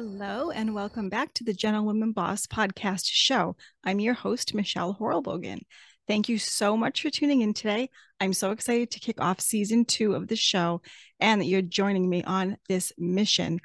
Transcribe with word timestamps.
Hello, 0.00 0.52
and 0.52 0.76
welcome 0.76 1.08
back 1.08 1.34
to 1.34 1.42
the 1.42 1.52
Gentlewoman 1.52 2.12
Boss 2.12 2.46
podcast 2.46 3.06
show. 3.06 3.56
I'm 3.82 3.98
your 3.98 4.14
host, 4.14 4.54
Michelle 4.54 4.94
Horlbogen. 4.94 5.62
Thank 6.06 6.28
you 6.28 6.38
so 6.38 6.76
much 6.76 7.02
for 7.02 7.10
tuning 7.10 7.40
in 7.40 7.52
today. 7.52 7.90
I'm 8.20 8.32
so 8.32 8.52
excited 8.52 8.92
to 8.92 9.00
kick 9.00 9.20
off 9.20 9.40
season 9.40 9.84
two 9.84 10.14
of 10.14 10.28
the 10.28 10.36
show 10.36 10.82
and 11.18 11.40
that 11.40 11.46
you're 11.46 11.62
joining 11.62 12.08
me 12.08 12.22
on 12.22 12.58
this 12.68 12.92
mission. 12.96 13.58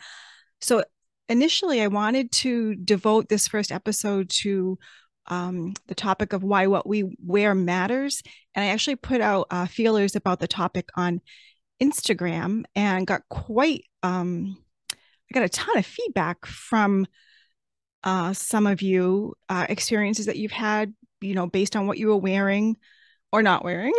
So, 0.59 0.83
initially, 1.29 1.83
I 1.83 1.88
wanted 1.88 2.32
to 2.32 2.73
devote 2.77 3.29
this 3.29 3.47
first 3.47 3.71
episode 3.71 4.29
to 4.41 4.79
um, 5.27 5.75
the 5.86 5.93
topic 5.93 6.34
of 6.34 6.41
why 6.43 6.65
what 6.65 6.89
we 6.89 7.15
wear 7.23 7.54
matters. 7.54 8.23
And 8.55 8.65
I 8.65 8.70
actually 8.70 8.95
put 8.95 9.21
out 9.21 9.45
uh, 9.52 9.68
feelers 9.68 10.15
about 10.15 10.39
the 10.39 10.47
topic 10.47 10.89
on 10.95 11.21
Instagram 11.79 12.64
and 12.75 13.06
got 13.06 13.21
quite, 13.29 13.84
um, 14.01 14.57
I 15.33 15.39
got 15.39 15.46
a 15.46 15.50
ton 15.50 15.79
of 15.79 15.86
feedback 15.86 16.46
from 16.46 17.07
uh, 18.04 18.33
some 18.33 18.68
of 18.68 18.83
you, 18.83 19.33
uh, 19.50 19.65
experiences 19.68 20.28
that 20.28 20.37
you've 20.37 20.51
had, 20.51 20.93
you 21.21 21.33
know, 21.33 21.47
based 21.47 21.75
on 21.75 21.87
what 21.87 21.97
you 21.97 22.09
were 22.09 22.18
wearing 22.18 22.78
or 23.32 23.42
not 23.42 23.64
wearing. 23.64 23.93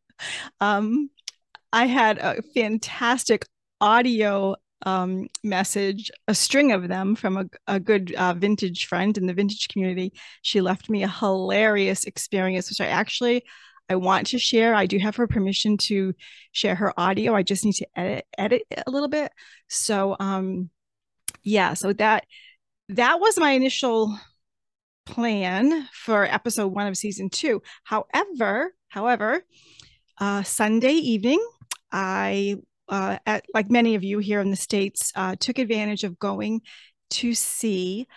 um, 0.60 1.10
I 1.70 1.84
had 1.84 2.16
a 2.16 2.40
fantastic 2.54 3.44
audio 3.82 4.56
um, 4.86 5.28
message, 5.44 6.10
a 6.26 6.34
string 6.34 6.72
of 6.72 6.88
them 6.88 7.14
from 7.14 7.36
a, 7.36 7.44
a 7.66 7.78
good 7.78 8.14
uh, 8.14 8.32
vintage 8.32 8.86
friend 8.86 9.18
in 9.18 9.26
the 9.26 9.34
vintage 9.34 9.68
community. 9.68 10.14
She 10.40 10.62
left 10.62 10.88
me 10.88 11.02
a 11.02 11.08
hilarious 11.08 12.04
experience, 12.04 12.70
which 12.70 12.80
I 12.80 12.86
actually 12.86 13.42
I 13.90 13.96
want 13.96 14.28
to 14.28 14.38
share. 14.38 14.74
I 14.74 14.86
do 14.86 14.98
have 14.98 15.16
her 15.16 15.26
permission 15.26 15.76
to 15.78 16.14
share 16.52 16.76
her 16.76 16.98
audio. 16.98 17.34
I 17.34 17.42
just 17.42 17.64
need 17.64 17.74
to 17.74 17.86
edit 17.96 18.26
edit 18.38 18.62
it 18.70 18.84
a 18.86 18.90
little 18.90 19.08
bit. 19.08 19.32
So 19.68 20.16
um 20.20 20.70
yeah, 21.42 21.74
so 21.74 21.92
that 21.94 22.24
that 22.90 23.20
was 23.20 23.38
my 23.38 23.50
initial 23.50 24.16
plan 25.06 25.88
for 25.92 26.24
episode 26.24 26.68
1 26.68 26.86
of 26.86 26.96
season 26.96 27.30
2. 27.30 27.60
However, 27.84 28.74
however, 28.88 29.44
uh 30.18 30.44
Sunday 30.44 30.92
evening 30.92 31.44
I 31.90 32.56
uh, 32.88 33.18
at, 33.24 33.44
like 33.54 33.70
many 33.70 33.94
of 33.94 34.02
you 34.02 34.18
here 34.18 34.40
in 34.40 34.50
the 34.50 34.56
States, 34.56 35.12
uh, 35.14 35.36
took 35.38 35.58
advantage 35.58 36.02
of 36.02 36.18
going 36.18 36.60
to 37.08 37.34
see 37.34 38.08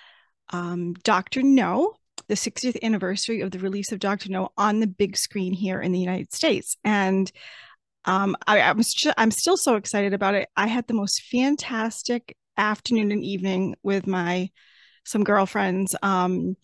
um, 0.50 0.94
Dr. 1.04 1.44
No, 1.44 1.94
the 2.34 2.52
60th 2.52 2.82
anniversary 2.82 3.42
of 3.42 3.52
the 3.52 3.60
release 3.60 3.92
of 3.92 4.00
Dr. 4.00 4.32
No 4.32 4.50
on 4.58 4.80
the 4.80 4.88
big 4.88 5.16
screen 5.16 5.54
here 5.54 5.80
in 5.80 5.92
the 5.92 6.00
United 6.00 6.34
States. 6.34 6.78
And 6.84 7.32
um, 8.06 8.36
I, 8.48 8.62
I 8.62 8.72
was 8.72 8.92
just, 8.92 9.14
I'm 9.20 9.30
still 9.30 9.56
so 9.56 9.76
excited 9.76 10.16
about 10.16 10.34
it. 10.34 10.50
I 10.58 10.66
had 10.66 10.88
the 10.88 10.96
most 10.96 11.22
fantastic 11.22 12.36
afternoon 12.58 13.12
and 13.12 13.24
evening 13.24 13.76
with 13.84 14.08
my 14.08 14.50
some 15.04 15.24
girlfriends. 15.24 15.96
Um, 16.02 16.58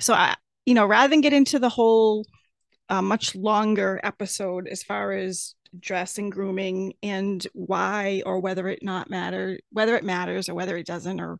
so 0.00 0.12
I, 0.12 0.34
you 0.64 0.74
know, 0.74 0.86
rather 0.86 1.08
than 1.08 1.20
get 1.20 1.32
into 1.32 1.60
the 1.60 1.68
whole 1.68 2.26
uh, 2.88 3.00
much 3.00 3.36
longer 3.36 4.00
episode 4.02 4.66
as 4.66 4.82
far 4.82 5.12
as 5.12 5.54
dress 5.78 6.18
and 6.18 6.32
grooming 6.32 6.94
and 7.00 7.46
why 7.52 8.24
or 8.26 8.40
whether 8.40 8.66
it 8.66 8.82
not 8.82 9.10
matter 9.10 9.58
whether 9.70 9.94
it 9.94 10.04
matters 10.04 10.48
or 10.48 10.54
whether 10.54 10.76
it 10.76 10.86
doesn't 10.86 11.20
or 11.20 11.38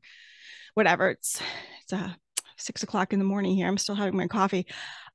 whatever 0.75 1.09
it's 1.09 1.41
it's 1.83 1.93
uh, 1.93 2.11
six 2.57 2.83
o'clock 2.83 3.13
in 3.13 3.19
the 3.19 3.25
morning 3.25 3.55
here 3.55 3.69
i'm 3.69 3.79
still 3.79 3.95
having 3.95 4.17
my 4.17 4.27
coffee 4.27 4.67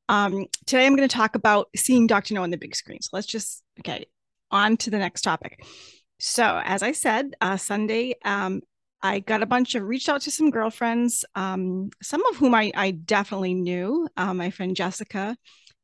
um, 0.10 0.46
today 0.66 0.86
i'm 0.86 0.96
going 0.96 1.08
to 1.08 1.16
talk 1.16 1.36
about 1.36 1.68
seeing 1.76 2.08
dr 2.08 2.34
no 2.34 2.44
on 2.44 2.52
the 2.52 2.58
big 2.58 2.76
screen 2.76 3.02
so 3.02 3.10
let's 3.14 3.28
just 3.28 3.64
okay 3.80 4.06
on 4.52 4.78
to 4.78 4.90
the 4.90 4.98
next 4.98 5.22
topic 5.22 5.64
so 6.20 6.62
as 6.64 6.84
i 6.84 6.92
said 6.92 7.34
uh, 7.42 7.58
sunday 7.58 8.14
um, 8.26 8.62
I 9.04 9.20
got 9.20 9.42
a 9.42 9.48
bunch 9.48 9.76
of 9.76 9.84
reached 9.84 10.10
out 10.10 10.22
to 10.22 10.32
some 10.32 10.52
girlfriends, 10.52 11.26
um, 11.36 11.90
some 12.04 12.24
of 12.28 12.38
whom 12.38 12.54
I, 12.54 12.72
I 12.76 12.92
definitely 12.92 13.56
knew. 13.56 14.08
Uh, 14.16 14.34
my 14.34 14.52
friend 14.52 14.76
Jessica 14.76 15.36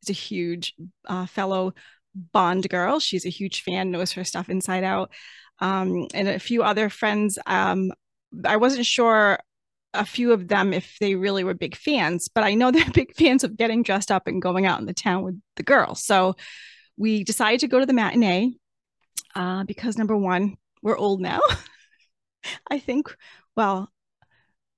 is 0.03 0.09
a 0.09 0.13
huge 0.13 0.75
uh, 1.07 1.25
fellow 1.25 1.73
Bond 2.13 2.67
girl. 2.69 2.99
She's 2.99 3.25
a 3.25 3.29
huge 3.29 3.61
fan, 3.61 3.91
knows 3.91 4.11
her 4.13 4.23
stuff 4.23 4.49
inside 4.49 4.83
out. 4.83 5.11
Um, 5.59 6.07
and 6.13 6.27
a 6.27 6.39
few 6.39 6.63
other 6.63 6.89
friends. 6.89 7.39
Um, 7.45 7.91
I 8.45 8.57
wasn't 8.57 8.85
sure 8.85 9.39
a 9.93 10.05
few 10.05 10.33
of 10.33 10.47
them 10.47 10.73
if 10.73 10.97
they 10.99 11.15
really 11.15 11.43
were 11.43 11.53
big 11.53 11.75
fans, 11.75 12.27
but 12.27 12.43
I 12.43 12.53
know 12.53 12.71
they're 12.71 12.89
big 12.91 13.15
fans 13.15 13.43
of 13.43 13.57
getting 13.57 13.83
dressed 13.83 14.11
up 14.11 14.27
and 14.27 14.41
going 14.41 14.65
out 14.65 14.79
in 14.79 14.85
the 14.85 14.93
town 14.93 15.23
with 15.23 15.39
the 15.55 15.63
girls. 15.63 16.03
So 16.03 16.35
we 16.97 17.23
decided 17.23 17.61
to 17.61 17.67
go 17.67 17.79
to 17.79 17.85
the 17.85 17.93
matinee 17.93 18.53
uh, 19.35 19.63
because 19.63 19.97
number 19.97 20.17
one, 20.17 20.57
we're 20.81 20.97
old 20.97 21.21
now. 21.21 21.41
I 22.71 22.79
think, 22.79 23.15
well, 23.55 23.91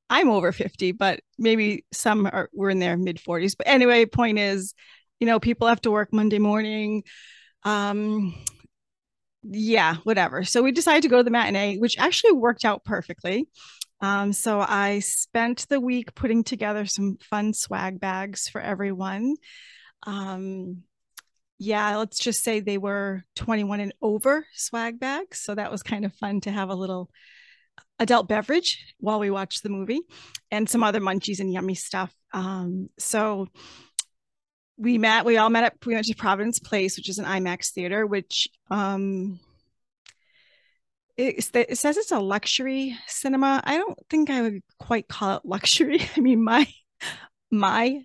I'm 0.10 0.30
over 0.30 0.52
50, 0.52 0.94
but 0.94 1.20
maybe 1.38 1.86
some 1.94 2.26
are 2.26 2.50
were 2.54 2.70
in 2.70 2.80
their 2.80 2.98
mid 2.98 3.18
40s. 3.18 3.56
But 3.58 3.68
anyway, 3.68 4.06
point 4.06 4.40
is, 4.40 4.74
you 5.20 5.28
know, 5.28 5.40
people 5.40 5.68
have 5.68 5.82
to 5.82 5.92
work 5.92 6.12
Monday 6.12 6.40
morning. 6.40 7.04
Um, 7.64 8.34
yeah, 9.44 9.98
whatever. 10.04 10.44
So 10.44 10.64
we 10.64 10.72
decided 10.72 11.04
to 11.04 11.10
go 11.10 11.18
to 11.18 11.24
the 11.24 11.32
matinee, 11.32 11.78
which 11.78 11.98
actually 11.98 12.34
worked 12.34 12.66
out 12.66 12.84
perfectly. 12.84 13.48
Um, 14.02 14.32
so 14.34 14.60
I 14.60 15.00
spent 15.00 15.68
the 15.70 15.80
week 15.80 16.16
putting 16.16 16.44
together 16.44 16.86
some 16.86 17.18
fun 17.22 17.54
swag 17.54 18.00
bags 18.00 18.48
for 18.48 18.62
everyone. 18.62 19.36
Um, 20.04 20.84
yeah, 21.58 21.98
let's 21.98 22.20
just 22.20 22.44
say 22.44 22.62
they 22.62 22.78
were 22.78 23.24
21 23.36 23.82
and 23.82 23.94
over 24.02 24.46
swag 24.54 25.00
bags. 25.00 25.40
So 25.40 25.56
that 25.56 25.72
was 25.72 25.84
kind 25.84 26.06
of 26.06 26.16
fun 26.16 26.40
to 26.42 26.52
have 26.52 26.70
a 26.70 26.76
little 26.76 27.10
adult 28.00 28.30
beverage 28.30 28.96
while 29.00 29.20
we 29.20 29.30
watched 29.30 29.64
the 29.64 29.70
movie 29.70 30.02
and 30.52 30.70
some 30.70 30.84
other 30.84 31.02
munchies 31.02 31.42
and 31.42 31.52
yummy 31.52 31.76
stuff. 31.76 32.14
Um, 32.34 32.90
so 32.98 33.48
we 34.78 34.98
met 34.98 35.26
we 35.26 35.38
all 35.38 35.50
met 35.50 35.66
up, 35.66 35.86
we 35.86 35.94
went 35.94 36.06
to 36.06 36.16
providence 36.16 36.58
place 36.58 36.96
which 36.96 37.10
is 37.10 37.20
an 37.20 37.26
imax 37.26 37.72
theater 37.72 38.08
which 38.08 38.48
um 38.72 39.38
it, 41.20 41.52
it 41.54 41.78
says 41.78 41.98
it's 41.98 42.12
a 42.12 42.20
luxury 42.20 42.98
cinema. 43.08 43.62
I 43.66 43.78
don't 43.78 44.00
think 44.10 44.30
i 44.30 44.42
would 44.42 44.62
quite 44.80 45.08
call 45.08 45.38
it 45.38 45.46
luxury. 45.46 46.02
I 46.18 46.20
mean 46.22 46.44
my 46.44 46.68
my 47.52 48.04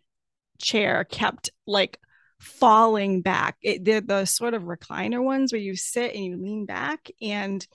chair 0.61 1.05
kept 1.05 1.51
like 1.67 1.99
falling 2.41 3.23
back. 3.23 3.57
It, 3.63 3.85
they're 3.85 4.01
the 4.01 4.25
sort 4.25 4.55
of 4.55 4.65
recliner 4.65 5.23
ones 5.23 5.53
where 5.53 5.61
you 5.61 5.77
sit 5.77 6.15
and 6.15 6.25
you 6.25 6.37
lean 6.37 6.67
back 6.67 7.09
and 7.23 7.67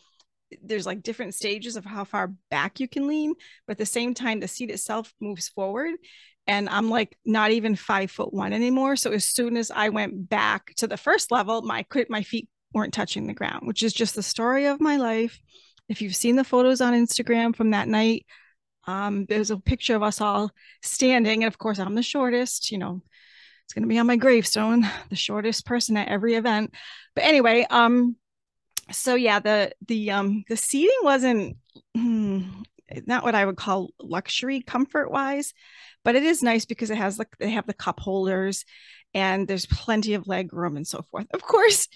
there's 0.63 0.85
like 0.85 1.03
different 1.03 1.35
stages 1.35 1.75
of 1.75 1.85
how 1.85 2.03
far 2.03 2.33
back 2.49 2.79
you 2.79 2.87
can 2.87 3.07
lean 3.07 3.35
but 3.67 3.73
at 3.73 3.77
the 3.77 3.85
same 3.85 4.15
time 4.15 4.39
the 4.39 4.47
seat 4.47 4.71
itself 4.71 5.13
moves 5.21 5.47
forward 5.47 5.93
and 6.47 6.67
I'm 6.67 6.89
like 6.89 7.15
not 7.23 7.51
even 7.51 7.75
five 7.75 8.09
foot 8.09 8.33
one 8.33 8.53
anymore. 8.53 8.95
So 8.95 9.11
as 9.11 9.23
soon 9.23 9.55
as 9.55 9.69
I 9.69 9.89
went 9.89 10.27
back 10.29 10.73
to 10.77 10.87
the 10.87 10.97
first 10.97 11.31
level, 11.31 11.61
my 11.61 11.85
my 12.09 12.23
feet 12.23 12.49
weren't 12.73 12.93
touching 12.93 13.27
the 13.27 13.33
ground, 13.33 13.67
which 13.67 13.83
is 13.83 13.93
just 13.93 14.15
the 14.15 14.23
story 14.23 14.65
of 14.65 14.81
my 14.81 14.97
life. 14.97 15.39
If 15.87 16.01
you've 16.01 16.15
seen 16.15 16.35
the 16.35 16.43
photos 16.43 16.81
on 16.81 16.93
Instagram 16.93 17.55
from 17.55 17.71
that 17.71 17.87
night, 17.87 18.25
um, 18.87 19.25
there's 19.25 19.51
a 19.51 19.57
picture 19.57 19.95
of 19.95 20.03
us 20.03 20.21
all 20.21 20.51
standing, 20.81 21.43
and 21.43 21.51
of 21.51 21.57
course 21.57 21.79
I'm 21.79 21.95
the 21.95 22.03
shortest. 22.03 22.71
You 22.71 22.77
know, 22.77 23.01
it's 23.65 23.73
going 23.73 23.83
to 23.83 23.89
be 23.89 23.99
on 23.99 24.07
my 24.07 24.15
gravestone, 24.15 24.87
the 25.09 25.15
shortest 25.15 25.65
person 25.65 25.97
at 25.97 26.07
every 26.07 26.35
event. 26.35 26.73
But 27.15 27.25
anyway, 27.25 27.65
um, 27.69 28.15
so 28.91 29.15
yeah, 29.15 29.39
the 29.39 29.71
the 29.87 30.11
um 30.11 30.43
the 30.47 30.57
seating 30.57 30.99
wasn't 31.03 31.57
hmm, 31.95 32.41
not 33.05 33.23
what 33.23 33.35
I 33.35 33.45
would 33.45 33.57
call 33.57 33.89
luxury 33.99 34.61
comfort 34.61 35.11
wise 35.11 35.53
but 36.03 36.15
it 36.15 36.23
is 36.23 36.43
nice 36.43 36.65
because 36.65 36.89
it 36.89 36.97
has 36.97 37.19
like 37.19 37.37
they 37.39 37.51
have 37.51 37.67
the 37.67 37.73
cup 37.73 37.99
holders 37.99 38.65
and 39.13 39.47
there's 39.47 39.65
plenty 39.65 40.13
of 40.13 40.27
leg 40.27 40.53
room 40.53 40.77
and 40.77 40.87
so 40.87 41.03
forth. 41.11 41.27
Of 41.33 41.41
course, 41.41 41.87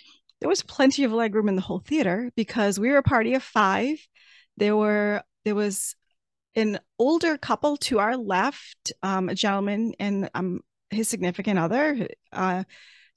there 0.43 0.49
was 0.49 0.61
plenty 0.61 1.05
of 1.05 1.13
leg 1.13 1.33
room 1.35 1.47
in 1.47 1.55
the 1.55 1.61
whole 1.61 1.79
theater 1.79 2.29
because 2.35 2.77
we 2.77 2.89
were 2.89 2.97
a 2.97 3.03
party 3.03 3.33
of 3.33 3.41
five. 3.41 3.95
There 4.57 4.75
were 4.75 5.23
there 5.45 5.55
was 5.55 5.95
an 6.53 6.81
older 6.99 7.37
couple 7.37 7.77
to 7.77 7.99
our 7.99 8.17
left, 8.17 8.91
um, 9.01 9.29
a 9.29 9.35
gentleman 9.35 9.93
and 10.01 10.29
um, 10.33 10.59
his 10.89 11.07
significant 11.07 11.59
other. 11.59 12.09
Uh, 12.33 12.65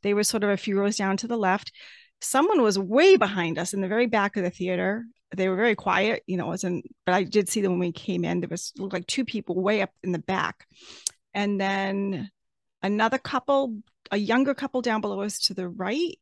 they 0.05 0.15
were 0.15 0.23
sort 0.23 0.45
of 0.45 0.51
a 0.51 0.57
few 0.57 0.79
rows 0.79 0.99
down 0.99 1.17
to 1.17 1.27
the 1.27 1.37
left. 1.37 1.73
Someone 2.21 2.63
was 2.63 2.79
way 2.79 3.17
behind 3.17 3.59
us 3.59 3.75
in 3.75 3.81
the 3.81 3.89
very 3.89 4.07
back 4.07 4.37
of 4.37 4.45
the 4.45 4.51
theater 4.51 5.05
they 5.35 5.49
were 5.49 5.57
very 5.57 5.75
quiet, 5.75 6.23
you 6.29 6.37
know, 6.37 6.47
wasn't, 6.47 6.85
but 7.05 7.17
I 7.17 7.25
did 7.25 7.49
see 7.49 7.61
them 7.61 7.73
when 7.73 7.81
we 7.81 7.91
came 7.91 8.25
in. 8.25 8.39
There 8.39 8.49
was 8.49 8.73
looked 8.79 8.93
like 8.93 9.09
two 9.09 9.25
people 9.25 9.61
way 9.61 9.83
up 9.83 9.91
in 10.05 10.13
the 10.13 10.21
back. 10.21 10.65
And 11.35 11.61
then 11.61 12.31
another 12.81 13.19
couple, 13.19 13.79
a 14.13 14.17
younger 14.17 14.55
couple 14.55 14.81
down 14.81 15.01
below 15.01 15.23
us 15.23 15.41
to 15.47 15.55
the 15.55 15.69
right, 15.69 16.17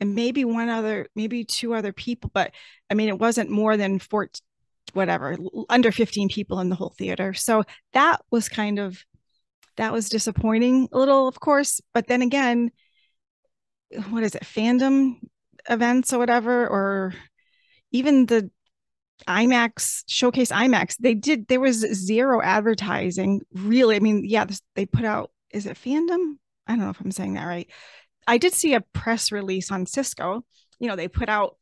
and 0.00 0.14
maybe 0.14 0.44
one 0.44 0.68
other, 0.68 1.06
maybe 1.14 1.44
two 1.44 1.74
other 1.74 1.92
people. 1.92 2.30
But 2.32 2.52
I 2.90 2.94
mean, 2.94 3.08
it 3.08 3.18
wasn't 3.18 3.50
more 3.50 3.76
than 3.76 3.98
four, 3.98 4.28
whatever, 4.92 5.36
under 5.68 5.92
15 5.92 6.28
people 6.28 6.60
in 6.60 6.68
the 6.68 6.76
whole 6.76 6.94
theater. 6.96 7.34
So 7.34 7.64
that 7.92 8.20
was 8.30 8.48
kind 8.48 8.78
of, 8.78 9.04
that 9.76 9.92
was 9.92 10.08
disappointing 10.08 10.88
a 10.92 10.98
little, 10.98 11.28
of 11.28 11.40
course. 11.40 11.80
But 11.94 12.06
then 12.06 12.22
again, 12.22 12.70
what 14.10 14.22
is 14.22 14.34
it, 14.34 14.44
Fathom 14.44 15.20
Events 15.68 16.12
or 16.12 16.18
whatever, 16.18 16.66
or 16.66 17.14
even 17.92 18.26
the 18.26 18.50
IMAX 19.26 20.04
showcase 20.06 20.52
IMAX. 20.52 20.96
They 20.98 21.14
did 21.14 21.48
there 21.48 21.60
was 21.60 21.78
zero 21.78 22.40
advertising 22.40 23.40
really. 23.52 23.96
I 23.96 24.00
mean, 24.00 24.24
yeah, 24.24 24.46
they 24.74 24.86
put 24.86 25.04
out 25.04 25.30
is 25.50 25.66
it 25.66 25.76
Fathom? 25.76 26.38
I 26.66 26.72
don't 26.72 26.80
know 26.80 26.90
if 26.90 27.00
I'm 27.00 27.10
saying 27.10 27.34
that 27.34 27.46
right. 27.46 27.68
I 28.28 28.36
did 28.36 28.52
see 28.52 28.74
a 28.74 28.82
press 28.82 29.32
release 29.32 29.72
on 29.72 29.86
Cisco. 29.86 30.44
You 30.78 30.86
know, 30.86 30.96
they 30.96 31.08
put 31.08 31.30
out 31.30 31.56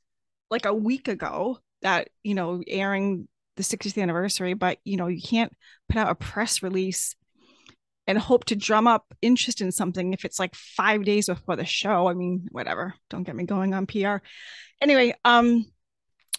like 0.50 0.66
a 0.66 0.74
week 0.74 1.06
ago 1.06 1.58
that, 1.82 2.08
you 2.24 2.34
know, 2.34 2.60
airing 2.66 3.28
the 3.56 3.62
60th 3.62 4.02
anniversary, 4.02 4.54
but 4.54 4.78
you 4.84 4.96
know, 4.96 5.06
you 5.06 5.22
can't 5.22 5.52
put 5.88 5.96
out 5.96 6.10
a 6.10 6.16
press 6.16 6.64
release 6.64 7.14
and 8.08 8.18
hope 8.18 8.44
to 8.46 8.56
drum 8.56 8.88
up 8.88 9.06
interest 9.22 9.60
in 9.60 9.70
something 9.70 10.12
if 10.12 10.24
it's 10.24 10.40
like 10.40 10.54
five 10.56 11.04
days 11.04 11.26
before 11.26 11.54
the 11.54 11.64
show. 11.64 12.08
I 12.08 12.14
mean, 12.14 12.48
whatever. 12.50 12.94
Don't 13.10 13.22
get 13.22 13.36
me 13.36 13.44
going 13.44 13.72
on 13.72 13.86
PR. 13.86 14.16
Anyway, 14.82 15.14
um, 15.24 15.66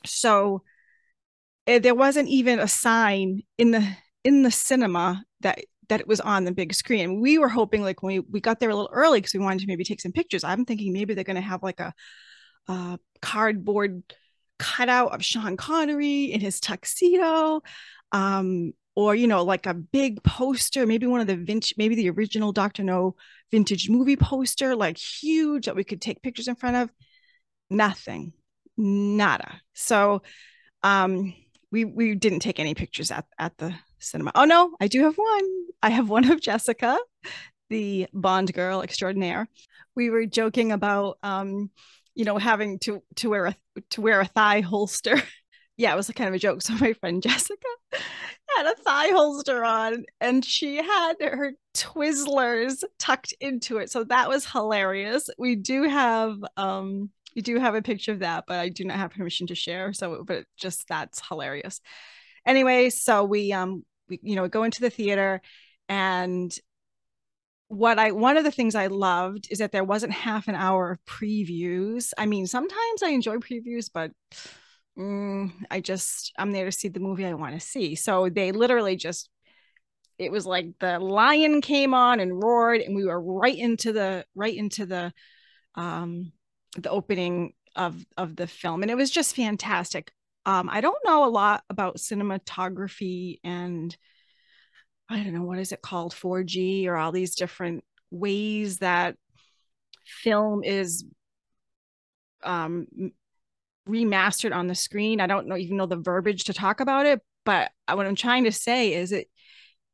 so 0.05 0.63
uh, 1.67 1.79
there 1.79 1.95
wasn't 1.95 2.27
even 2.27 2.59
a 2.59 2.67
sign 2.67 3.43
in 3.57 3.71
the 3.71 3.87
in 4.23 4.43
the 4.43 4.51
cinema 4.51 5.23
that 5.39 5.59
that 5.89 5.99
it 5.99 6.07
was 6.07 6.19
on 6.19 6.43
the 6.43 6.51
big 6.51 6.73
screen. 6.73 7.21
We 7.21 7.37
were 7.37 7.49
hoping 7.49 7.81
like 7.81 8.03
when 8.03 8.15
we, 8.15 8.19
we 8.19 8.41
got 8.41 8.59
there 8.59 8.69
a 8.69 8.75
little 8.75 8.91
early 8.91 9.19
because 9.19 9.33
we 9.33 9.39
wanted 9.39 9.59
to 9.61 9.67
maybe 9.67 9.83
take 9.83 10.01
some 10.01 10.11
pictures. 10.11 10.43
I'm 10.43 10.65
thinking 10.65 10.93
maybe 10.93 11.13
they're 11.13 11.23
going 11.23 11.35
to 11.35 11.41
have 11.41 11.63
like 11.63 11.79
a, 11.79 11.93
a 12.67 12.99
cardboard 13.21 14.03
cutout 14.59 15.13
of 15.13 15.23
Sean 15.23 15.57
Connery 15.57 16.25
in 16.25 16.41
his 16.41 16.59
tuxedo. 16.59 17.61
Um, 18.11 18.73
or 18.97 19.13
you 19.13 19.27
know 19.27 19.43
like 19.43 19.67
a 19.67 19.75
big 19.75 20.21
poster 20.23 20.87
maybe 20.87 21.05
one 21.05 21.21
of 21.21 21.27
the 21.27 21.35
vintage 21.35 21.75
maybe 21.77 21.93
the 21.93 22.09
original 22.09 22.51
dr 22.51 22.81
no 22.81 23.15
vintage 23.51 23.89
movie 23.89 24.15
poster 24.15 24.75
like 24.75 24.97
huge 24.97 25.67
that 25.67 25.75
we 25.75 25.83
could 25.83 26.01
take 26.01 26.23
pictures 26.23 26.47
in 26.47 26.55
front 26.55 26.75
of 26.75 26.91
nothing 27.69 28.33
nada 28.75 29.61
so 29.73 30.23
um 30.81 31.33
we 31.71 31.85
we 31.85 32.15
didn't 32.15 32.39
take 32.39 32.59
any 32.59 32.73
pictures 32.73 33.11
at 33.11 33.25
at 33.37 33.55
the 33.57 33.73
cinema 33.99 34.31
oh 34.35 34.45
no 34.45 34.71
i 34.79 34.87
do 34.87 35.03
have 35.03 35.15
one 35.15 35.49
i 35.81 35.89
have 35.89 36.09
one 36.09 36.29
of 36.29 36.41
jessica 36.41 36.97
the 37.69 38.07
bond 38.13 38.53
girl 38.53 38.81
extraordinaire 38.81 39.47
we 39.95 40.09
were 40.09 40.25
joking 40.25 40.71
about 40.71 41.17
um 41.23 41.69
you 42.15 42.25
know 42.25 42.37
having 42.37 42.79
to 42.79 43.01
to 43.15 43.29
wear 43.29 43.45
a 43.47 43.55
to 43.89 44.01
wear 44.01 44.21
a 44.21 44.25
thigh 44.25 44.61
holster 44.61 45.21
yeah, 45.77 45.93
it 45.93 45.95
was 45.95 46.09
kind 46.09 46.27
of 46.27 46.33
a 46.33 46.39
joke. 46.39 46.61
So 46.61 46.73
my 46.73 46.93
friend 46.93 47.21
Jessica 47.21 47.67
had 48.57 48.65
a 48.65 48.75
thigh 48.75 49.09
holster 49.09 49.63
on 49.63 50.05
and 50.19 50.43
she 50.43 50.77
had 50.77 51.13
her 51.21 51.53
Twizzlers 51.75 52.83
tucked 52.97 53.33
into 53.39 53.77
it. 53.77 53.91
So 53.91 54.03
that 54.05 54.27
was 54.27 54.45
hilarious. 54.45 55.29
We 55.37 55.55
do 55.55 55.83
have 55.83 56.37
um 56.57 57.11
we 57.35 57.43
do 57.43 57.59
have 57.59 57.75
a 57.75 57.83
picture 57.83 58.13
of 58.13 58.19
that, 58.19 58.45
but 58.47 58.57
I 58.57 58.69
do 58.69 58.83
not 58.83 58.97
have 58.97 59.11
permission 59.11 59.47
to 59.47 59.55
share. 59.55 59.93
So 59.93 60.23
but 60.25 60.45
just 60.57 60.87
that's 60.87 61.25
hilarious. 61.27 61.79
Anyway, 62.47 62.89
so 62.89 63.23
we 63.25 63.53
um 63.53 63.85
we 64.09 64.19
you 64.23 64.35
know 64.35 64.47
go 64.47 64.63
into 64.63 64.81
the 64.81 64.89
theater 64.89 65.41
and 65.89 66.57
what 67.69 67.99
I 67.99 68.11
one 68.11 68.37
of 68.37 68.43
the 68.43 68.51
things 68.51 68.75
I 68.75 68.87
loved 68.87 69.47
is 69.51 69.59
that 69.59 69.71
there 69.71 69.83
wasn't 69.83 70.13
half 70.13 70.47
an 70.47 70.55
hour 70.55 70.91
of 70.91 71.05
previews. 71.05 72.13
I 72.17 72.25
mean, 72.25 72.47
sometimes 72.47 73.03
I 73.03 73.09
enjoy 73.09 73.37
previews, 73.37 73.89
but 73.93 74.11
mm, 74.97 75.51
I 75.69 75.81
just 75.81 76.33
I'm 76.37 76.51
there 76.51 76.65
to 76.65 76.71
see 76.71 76.87
the 76.87 76.99
movie 77.01 77.25
I 77.25 77.33
want 77.33 77.55
to 77.59 77.65
see. 77.65 77.95
So 77.95 78.29
they 78.29 78.51
literally 78.51 78.95
just 78.95 79.29
it 80.17 80.31
was 80.31 80.45
like 80.45 80.67
the 80.79 80.99
lion 80.99 81.61
came 81.61 81.93
on 81.93 82.19
and 82.19 82.43
roared 82.43 82.81
and 82.81 82.95
we 82.95 83.05
were 83.05 83.21
right 83.21 83.57
into 83.57 83.93
the 83.93 84.25
right 84.35 84.55
into 84.55 84.85
the 84.85 85.13
um 85.75 86.31
the 86.77 86.89
opening 86.89 87.53
of 87.75 88.05
of 88.17 88.35
the 88.35 88.47
film 88.47 88.81
and 88.81 88.91
it 88.91 88.95
was 88.97 89.11
just 89.11 89.35
fantastic. 89.35 90.11
Um 90.47 90.69
I 90.71 90.79
don't 90.79 90.97
know 91.05 91.25
a 91.25 91.29
lot 91.29 91.63
about 91.69 91.97
cinematography 91.97 93.39
and 93.43 93.95
I 95.09 95.21
don't 95.21 95.33
know 95.33 95.43
what 95.43 95.59
is 95.59 95.73
it 95.73 95.81
called 95.81 96.13
4G 96.13 96.87
or 96.87 96.95
all 96.95 97.11
these 97.11 97.35
different 97.35 97.83
ways 98.09 98.77
that 98.77 99.17
film 100.05 100.63
is 100.63 101.03
um 102.43 102.87
remastered 103.87 104.55
on 104.55 104.67
the 104.67 104.75
screen. 104.75 105.19
I 105.21 105.27
don't 105.27 105.47
know 105.47 105.57
even 105.57 105.77
know 105.77 105.85
the 105.85 105.97
verbiage 105.97 106.45
to 106.45 106.53
talk 106.53 106.79
about 106.79 107.05
it, 107.05 107.21
but 107.45 107.71
what 107.91 108.05
I'm 108.05 108.15
trying 108.15 108.45
to 108.45 108.51
say 108.51 108.93
is 108.93 109.11
it 109.11 109.29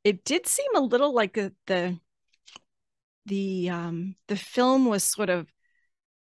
it 0.03 0.23
did 0.23 0.47
seem 0.47 0.75
a 0.75 0.81
little 0.81 1.13
like 1.13 1.33
the 1.33 1.53
the 1.67 2.00
the 3.25 3.69
um 3.69 4.15
the 4.27 4.35
film 4.35 4.85
was 4.85 5.03
sort 5.03 5.29
of 5.29 5.47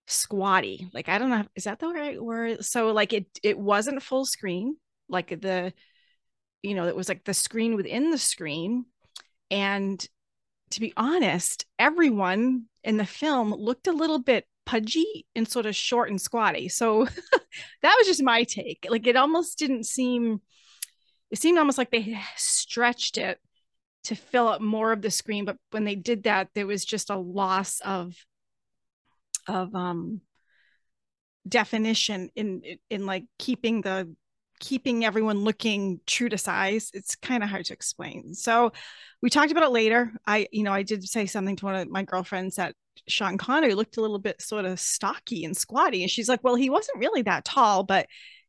squatty. 0.07 0.89
Like 0.93 1.09
I 1.09 1.19
don't 1.19 1.31
know, 1.31 1.45
is 1.55 1.65
that 1.65 1.79
the 1.79 1.89
right 1.89 2.23
word? 2.23 2.65
So 2.65 2.93
like 2.93 3.13
it 3.13 3.27
it 3.43 3.59
wasn't 3.59 4.03
full 4.03 4.25
screen, 4.25 4.77
like 5.09 5.29
the 5.41 5.73
you 6.63 6.75
know, 6.75 6.87
it 6.89 6.97
was 6.97 7.09
like 7.09 7.25
the 7.25 7.35
screen 7.35 7.77
within 7.77 8.11
the 8.11 8.19
screen. 8.19 8.87
And 9.51 10.05
to 10.71 10.81
be 10.81 10.93
honest, 10.97 11.65
everyone 11.79 12.65
in 12.83 12.97
the 12.97 13.07
film 13.07 13.53
looked 13.53 13.87
a 13.87 13.93
little 13.93 14.19
bit 14.19 14.47
pudgy 14.65 15.27
and 15.37 15.49
sort 15.49 15.67
of 15.67 15.77
short 15.77 16.11
and 16.11 16.21
squatty. 16.21 16.69
So 16.69 17.05
that 17.83 17.97
was 17.99 18.07
just 18.07 18.23
my 18.23 18.45
take. 18.45 18.87
Like 18.89 19.07
it 19.07 19.17
almost 19.17 19.59
didn't 19.59 19.85
seem 19.85 20.41
it 21.31 21.39
seemed 21.39 21.59
almost 21.59 21.79
like 21.79 21.91
they 21.91 22.19
stretched 22.37 23.19
it 23.19 23.39
to 24.05 24.15
fill 24.15 24.49
up 24.49 24.61
more 24.61 24.93
of 24.93 25.03
the 25.03 25.11
screen, 25.11 25.45
but 25.45 25.57
when 25.71 25.85
they 25.85 25.97
did 25.97 26.25
that 26.25 26.49
there 26.55 26.67
was 26.67 26.85
just 26.85 27.11
a 27.11 27.17
loss 27.17 27.81
of 27.81 28.15
of 29.47 29.75
um 29.75 30.21
definition 31.49 32.31
in 32.35 32.63
in 32.91 33.07
like 33.07 33.25
keeping 33.39 33.81
the 33.83 34.13
keeping 34.59 35.05
everyone 35.05 35.45
looking 35.45 36.01
true 36.07 36.29
to 36.29 36.39
size 36.39 36.91
it's 36.95 37.15
kind 37.15 37.43
of 37.43 37.49
hard 37.49 37.65
to 37.65 37.75
explain 37.75 38.35
so 38.35 38.73
we 39.23 39.29
talked 39.29 39.53
about 39.53 39.63
it 39.63 39.71
later 39.71 40.13
i 40.27 40.47
you 40.51 40.63
know 40.63 40.73
i 40.73 40.83
did 40.83 41.05
say 41.05 41.27
something 41.27 41.55
to 41.57 41.67
one 41.67 41.75
of 41.75 41.89
my 41.89 42.03
girlfriends 42.03 42.57
that 42.57 42.75
Sean 43.09 43.39
Connery 43.39 43.75
looked 43.75 43.97
a 43.97 44.01
little 44.01 44.19
bit 44.19 44.41
sort 44.41 44.65
of 44.65 44.81
stocky 44.81 45.45
and 45.45 45.57
squatty. 45.57 46.03
And 46.03 46.11
she's 46.11 46.29
like, 46.29 46.43
well, 46.43 46.55
he 46.55 46.71
wasn't 46.71 46.99
really 46.99 47.23
that 47.23 47.45
tall, 47.45 47.85
but 47.85 48.07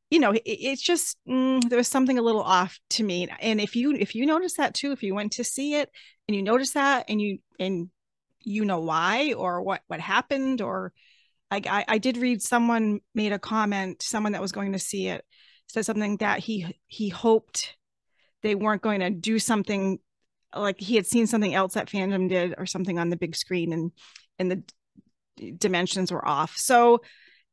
you 0.09 0.19
know, 0.19 0.31
it, 0.31 0.43
it's 0.45 0.81
just 0.81 1.17
mm, 1.27 1.61
there 1.69 1.77
was 1.77 1.87
something 1.87 2.17
a 2.17 2.21
little 2.21 2.41
off 2.41 2.79
to 2.91 3.03
me. 3.03 3.27
And 3.41 3.59
if 3.59 3.75
you 3.75 3.93
if 3.93 4.15
you 4.15 4.25
notice 4.25 4.53
that 4.53 4.73
too, 4.73 4.91
if 4.91 5.03
you 5.03 5.13
went 5.13 5.33
to 5.33 5.43
see 5.43 5.75
it 5.75 5.89
and 6.27 6.35
you 6.35 6.41
notice 6.41 6.71
that 6.71 7.05
and 7.09 7.21
you 7.21 7.39
and 7.59 7.89
you 8.47 8.65
know 8.65 8.79
why 8.79 9.33
or 9.33 9.61
what 9.61 9.81
what 9.87 9.99
happened 9.99 10.61
or 10.61 10.93
I, 11.49 11.85
I, 11.87 11.97
did 11.97 12.17
read 12.17 12.41
someone 12.41 12.99
made 13.15 13.31
a 13.31 13.39
comment, 13.39 14.01
someone 14.01 14.33
that 14.33 14.41
was 14.41 14.51
going 14.51 14.73
to 14.73 14.79
see 14.79 15.07
it 15.07 15.23
said 15.67 15.85
something 15.85 16.17
that 16.17 16.39
he 16.39 16.77
he 16.87 17.07
hoped 17.09 17.75
they 18.43 18.53
weren't 18.53 18.81
going 18.81 18.99
to 18.99 19.09
do 19.09 19.39
something 19.39 19.99
like 20.55 20.79
he 20.79 20.95
had 20.95 21.07
seen 21.07 21.25
something 21.25 21.53
else 21.53 21.73
that 21.75 21.89
Fathom 21.89 22.27
did 22.27 22.55
or 22.57 22.65
something 22.65 22.99
on 22.99 23.09
the 23.09 23.17
big 23.17 23.35
screen 23.35 23.71
and 23.71 23.91
and 24.39 24.51
the 24.51 24.63
dimensions 25.57 26.11
were 26.11 26.25
off. 26.27 26.57
So 26.57 27.01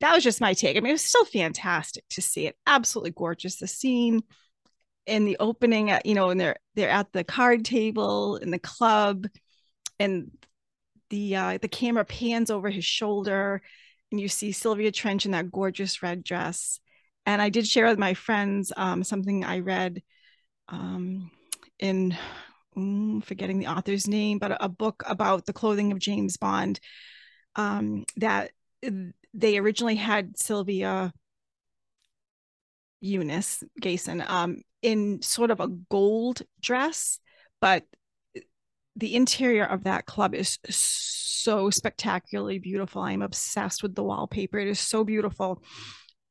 that 0.01 0.15
was 0.15 0.25
just 0.25 0.41
my 0.41 0.55
take. 0.55 0.77
I 0.77 0.81
mean, 0.81 0.91
it 0.91 0.95
was 0.95 1.05
still 1.05 1.25
fantastic 1.25 2.05
to 2.11 2.23
see 2.23 2.47
it. 2.47 2.57
Absolutely 2.67 3.13
gorgeous. 3.13 3.57
The 3.57 3.67
scene 3.67 4.23
in 5.07 5.25
the 5.25 5.37
opening, 5.39 5.93
you 6.05 6.15
know, 6.15 6.31
and 6.31 6.41
they're 6.41 6.57
they're 6.75 6.91
at 6.91 7.13
the 7.13 7.25
card 7.25 7.65
table 7.65 8.37
in 8.37 8.51
the 8.51 8.59
club, 8.59 9.27
and 9.99 10.31
the 11.15 11.37
uh, 11.37 11.59
the 11.63 11.69
camera 11.69 12.05
pans 12.05 12.51
over 12.51 12.69
his 12.69 12.85
shoulder, 12.85 13.63
and 14.11 14.21
you 14.21 14.27
see 14.27 14.51
Sylvia 14.51 14.91
Trench 14.91 15.25
in 15.25 15.31
that 15.31 15.53
gorgeous 15.53 16.03
red 16.03 16.25
dress. 16.25 16.81
And 17.25 17.41
I 17.41 17.51
did 17.51 17.69
share 17.69 17.87
with 17.87 17.99
my 18.01 18.15
friends 18.15 18.73
um, 18.77 19.05
something 19.05 19.45
I 19.45 19.61
read 19.61 20.03
um, 20.69 21.31
in 21.79 22.17
mm, 22.77 23.25
forgetting 23.25 23.61
the 23.61 23.69
author's 23.69 24.09
name, 24.09 24.39
but 24.39 24.51
a, 24.51 24.65
a, 24.65 24.69
book 24.69 25.05
about 25.07 25.47
the 25.47 25.53
clothing 25.53 25.93
of 25.93 26.01
James 26.01 26.37
Bond. 26.37 26.81
Um, 27.55 28.05
that 28.17 28.51
they 29.33 29.59
originally 29.59 29.95
had 29.95 30.37
Sylvia 30.37 31.13
Eunice 33.01 33.63
Gayson 33.81 34.25
um, 34.27 34.63
in 34.83 35.23
sort 35.23 35.53
of 35.53 35.61
a 35.61 35.69
gold 35.69 36.43
dress, 36.61 37.21
but 37.61 37.85
the 38.97 39.15
interior 39.15 39.65
of 39.65 39.85
that 39.85 40.07
club 40.07 40.35
is 40.35 40.59
so 40.69 41.71
spectacularly 41.71 42.59
beautiful. 42.59 43.03
I'm 43.03 43.23
obsessed 43.23 43.83
with 43.83 43.95
the 43.95 44.05
wallpaper. 44.05 44.59
It 44.59 44.69
is 44.69 44.81
so 44.81 45.05
beautiful. 45.05 45.63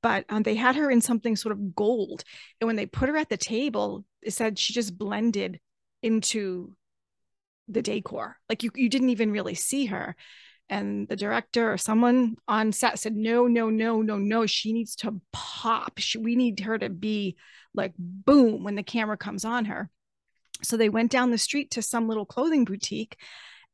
But 0.02 0.26
um, 0.30 0.44
they 0.44 0.56
had 0.56 0.76
her 0.76 0.92
in 0.92 1.02
something 1.02 1.36
sort 1.36 1.54
of 1.54 1.76
gold. 1.76 2.24
And 2.60 2.68
when 2.68 2.76
they 2.76 2.86
put 2.86 3.10
her 3.10 3.18
at 3.18 3.30
the 3.30 3.38
table, 3.38 4.06
it 4.22 4.32
said 4.32 4.60
she 4.60 4.74
just 4.74 4.98
blended 4.98 5.60
into 6.02 6.76
the 7.68 7.82
decor. 7.82 8.38
Like 8.50 8.64
you, 8.64 8.72
you 8.76 8.90
didn't 8.90 9.10
even 9.10 9.32
really 9.32 9.56
see 9.56 9.86
her. 9.86 10.16
And 10.70 11.08
the 11.08 11.16
director 11.16 11.72
or 11.72 11.78
someone 11.78 12.36
on 12.48 12.72
set 12.72 13.00
said, 13.00 13.16
no, 13.16 13.48
no, 13.48 13.70
no, 13.70 14.02
no, 14.02 14.18
no. 14.18 14.46
She 14.46 14.74
needs 14.74 14.96
to 14.98 15.22
pop. 15.32 15.94
She, 16.00 16.18
we 16.18 16.36
need 16.36 16.62
her 16.62 16.78
to 16.78 16.90
be 16.90 17.36
like 17.74 17.94
boom 17.98 18.64
when 18.64 18.76
the 18.76 18.84
camera 18.84 19.18
comes 19.18 19.46
on 19.46 19.66
her. 19.66 19.90
So 20.64 20.78
they 20.78 20.90
went 20.90 21.12
down 21.12 21.32
the 21.32 21.38
street 21.38 21.72
to 21.72 21.82
some 21.82 22.08
little 22.08 22.26
clothing 22.26 22.66
boutique 22.66 23.18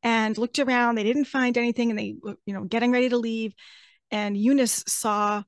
and 0.02 0.36
looked 0.36 0.58
around. 0.58 0.94
They 0.94 1.04
didn't 1.04 1.24
find 1.26 1.56
anything 1.56 1.90
and 1.90 1.98
they, 1.98 2.14
you 2.46 2.54
know, 2.54 2.64
getting 2.64 2.92
ready 2.92 3.08
to 3.08 3.16
leave. 3.16 3.54
And 4.10 4.36
Eunice 4.36 4.84
saw 4.86 5.42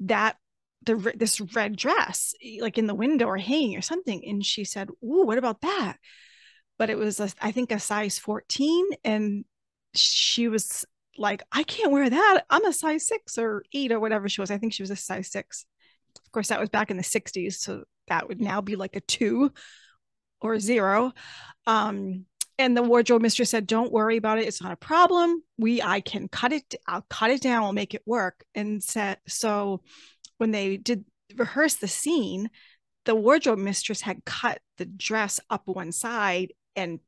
that 0.00 0.36
the 0.84 1.12
this 1.16 1.40
red 1.40 1.76
dress 1.76 2.34
eh, 2.44 2.58
like 2.60 2.78
in 2.78 2.86
the 2.86 2.94
window 2.94 3.26
or 3.26 3.36
hanging 3.36 3.76
or 3.76 3.82
something. 3.82 4.22
And 4.26 4.44
she 4.44 4.64
said 4.64 4.90
ooh 5.02 5.24
what 5.24 5.38
about 5.38 5.60
that? 5.62 5.96
But 6.78 6.90
it 6.90 6.98
was 6.98 7.20
a, 7.20 7.30
I 7.40 7.52
think 7.52 7.72
a 7.72 7.80
size 7.80 8.18
14 8.18 8.86
and 9.04 9.44
she 9.94 10.48
was 10.48 10.84
like 11.16 11.42
I 11.50 11.62
can't 11.62 11.92
wear 11.92 12.08
that. 12.08 12.44
I'm 12.50 12.64
a 12.66 12.72
size 12.72 13.06
6 13.06 13.38
or 13.38 13.64
8 13.72 13.92
or 13.92 14.00
whatever 14.00 14.28
she 14.28 14.40
was. 14.40 14.50
I 14.50 14.58
think 14.58 14.72
she 14.72 14.82
was 14.82 14.90
a 14.90 14.96
size 14.96 15.30
6 15.30 15.66
of 16.24 16.32
course 16.32 16.48
that 16.48 16.60
was 16.60 16.68
back 16.68 16.90
in 16.90 16.96
the 16.96 17.02
60s 17.02 17.54
so 17.54 17.84
that 18.08 18.28
would 18.28 18.40
now 18.40 18.60
be 18.60 18.76
like 18.76 18.96
a 18.96 19.00
2 19.00 19.50
or 20.40 20.58
0 20.58 21.12
um 21.66 22.24
and 22.58 22.76
the 22.76 22.82
wardrobe 22.82 23.22
mistress 23.22 23.50
said 23.50 23.66
don't 23.66 23.92
worry 23.92 24.16
about 24.16 24.38
it. 24.38 24.46
It's 24.46 24.62
not 24.62 24.72
a 24.72 24.76
problem. 24.76 25.42
We 25.58 25.82
i 25.82 26.00
can 26.00 26.28
cut 26.28 26.52
it 26.52 26.74
i'll 26.86 27.06
cut 27.08 27.30
it 27.30 27.42
down. 27.42 27.62
We'll 27.62 27.72
make 27.72 27.94
it 27.94 28.02
work. 28.06 28.44
And 28.54 28.82
said 28.82 29.18
so 29.26 29.82
when 30.38 30.50
they 30.50 30.76
did 30.76 31.04
rehearse 31.36 31.74
the 31.74 31.88
scene 31.88 32.50
the 33.04 33.14
wardrobe 33.14 33.58
mistress 33.58 34.00
had 34.00 34.24
cut 34.24 34.60
the 34.78 34.84
dress 34.84 35.38
up 35.48 35.62
one 35.66 35.92
side 35.92 36.52
and 36.74 36.98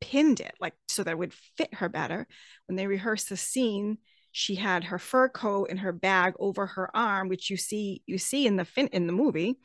pinned 0.00 0.40
it 0.40 0.52
like 0.60 0.74
so 0.88 1.02
that 1.02 1.12
it 1.12 1.18
would 1.18 1.32
fit 1.56 1.72
her 1.74 1.88
better. 1.88 2.26
When 2.66 2.76
they 2.76 2.86
rehearsed 2.86 3.28
the 3.28 3.36
scene 3.36 3.98
she 4.32 4.54
had 4.56 4.84
her 4.84 4.98
fur 4.98 5.30
coat 5.30 5.68
and 5.70 5.80
her 5.80 5.92
bag 5.92 6.34
over 6.38 6.66
her 6.66 6.94
arm 6.94 7.28
which 7.28 7.48
you 7.48 7.56
see 7.56 8.02
you 8.06 8.18
see 8.18 8.46
in 8.46 8.56
the 8.56 8.64
fin 8.64 8.88
in 8.88 9.06
the 9.06 9.12
movie. 9.12 9.58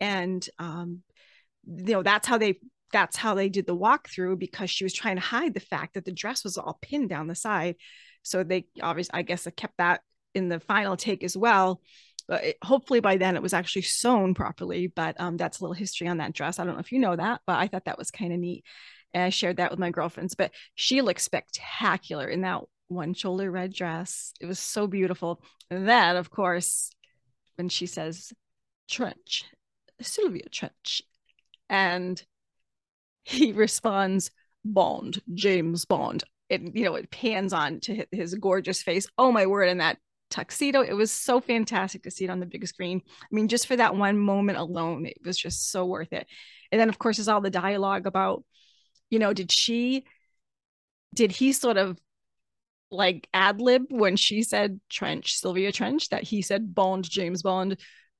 And 0.00 0.46
um 0.58 1.02
you 1.66 1.94
know 1.94 2.02
that's 2.02 2.26
how 2.26 2.38
they 2.38 2.58
that's 2.92 3.16
how 3.16 3.34
they 3.34 3.48
did 3.48 3.66
the 3.66 3.76
walkthrough 3.76 4.38
because 4.38 4.70
she 4.70 4.84
was 4.84 4.94
trying 4.94 5.16
to 5.16 5.22
hide 5.22 5.54
the 5.54 5.60
fact 5.60 5.94
that 5.94 6.04
the 6.04 6.12
dress 6.12 6.44
was 6.44 6.56
all 6.56 6.78
pinned 6.80 7.08
down 7.08 7.26
the 7.26 7.34
side. 7.34 7.76
So 8.22 8.42
they 8.42 8.66
obviously, 8.80 9.18
I 9.18 9.22
guess, 9.22 9.46
kept 9.56 9.76
that 9.78 10.00
in 10.34 10.48
the 10.48 10.60
final 10.60 10.96
take 10.96 11.24
as 11.24 11.36
well. 11.36 11.80
But 12.28 12.44
it, 12.44 12.56
hopefully 12.62 13.00
by 13.00 13.16
then 13.16 13.36
it 13.36 13.42
was 13.42 13.52
actually 13.52 13.82
sewn 13.82 14.34
properly. 14.34 14.86
But 14.86 15.20
um, 15.20 15.36
that's 15.36 15.60
a 15.60 15.62
little 15.62 15.74
history 15.74 16.08
on 16.08 16.18
that 16.18 16.32
dress. 16.32 16.58
I 16.58 16.64
don't 16.64 16.74
know 16.74 16.80
if 16.80 16.92
you 16.92 16.98
know 16.98 17.16
that, 17.16 17.40
but 17.46 17.58
I 17.58 17.66
thought 17.66 17.84
that 17.86 17.98
was 17.98 18.10
kind 18.10 18.32
of 18.32 18.38
neat. 18.38 18.64
And 19.14 19.22
I 19.22 19.30
shared 19.30 19.58
that 19.58 19.70
with 19.70 19.80
my 19.80 19.90
girlfriends. 19.90 20.34
But 20.34 20.52
she 20.74 21.02
looked 21.02 21.20
spectacular 21.20 22.28
in 22.28 22.42
that 22.42 22.62
one 22.88 23.14
shoulder 23.14 23.50
red 23.50 23.72
dress. 23.72 24.32
It 24.40 24.46
was 24.46 24.58
so 24.58 24.86
beautiful. 24.86 25.42
And 25.70 25.88
then, 25.88 26.16
of 26.16 26.30
course, 26.30 26.90
when 27.56 27.68
she 27.68 27.86
says 27.86 28.32
Trench, 28.88 29.44
Sylvia 30.00 30.48
Trench, 30.50 31.02
and 31.68 32.22
he 33.24 33.52
responds, 33.54 34.30
Bond, 34.64 35.20
James 35.34 35.84
Bond. 35.84 36.24
And, 36.48 36.72
you 36.74 36.84
know, 36.84 36.94
it 36.94 37.10
pans 37.10 37.52
on 37.52 37.80
to 37.80 38.06
his 38.12 38.34
gorgeous 38.34 38.82
face. 38.82 39.08
Oh, 39.18 39.32
my 39.32 39.46
word. 39.46 39.68
And 39.68 39.80
that 39.80 39.98
tuxedo, 40.30 40.80
it 40.80 40.92
was 40.92 41.10
so 41.10 41.40
fantastic 41.40 42.02
to 42.02 42.10
see 42.10 42.24
it 42.24 42.30
on 42.30 42.40
the 42.40 42.46
big 42.46 42.66
screen. 42.66 43.02
I 43.06 43.34
mean, 43.34 43.48
just 43.48 43.66
for 43.66 43.76
that 43.76 43.96
one 43.96 44.18
moment 44.18 44.58
alone, 44.58 45.06
it 45.06 45.18
was 45.24 45.36
just 45.36 45.70
so 45.70 45.86
worth 45.86 46.12
it. 46.12 46.26
And 46.70 46.80
then, 46.80 46.88
of 46.88 46.98
course, 46.98 47.18
is 47.18 47.28
all 47.28 47.40
the 47.40 47.50
dialogue 47.50 48.06
about, 48.06 48.44
you 49.10 49.18
know, 49.18 49.32
did 49.32 49.50
she, 49.50 50.04
did 51.14 51.32
he 51.32 51.52
sort 51.52 51.76
of 51.76 51.98
like 52.90 53.28
ad 53.34 53.60
lib 53.60 53.84
when 53.88 54.16
she 54.16 54.42
said 54.42 54.80
Trench, 54.88 55.38
Sylvia 55.38 55.72
Trench, 55.72 56.10
that 56.10 56.22
he 56.22 56.42
said 56.42 56.74
Bond, 56.74 57.08
James 57.08 57.42
Bond? 57.42 57.78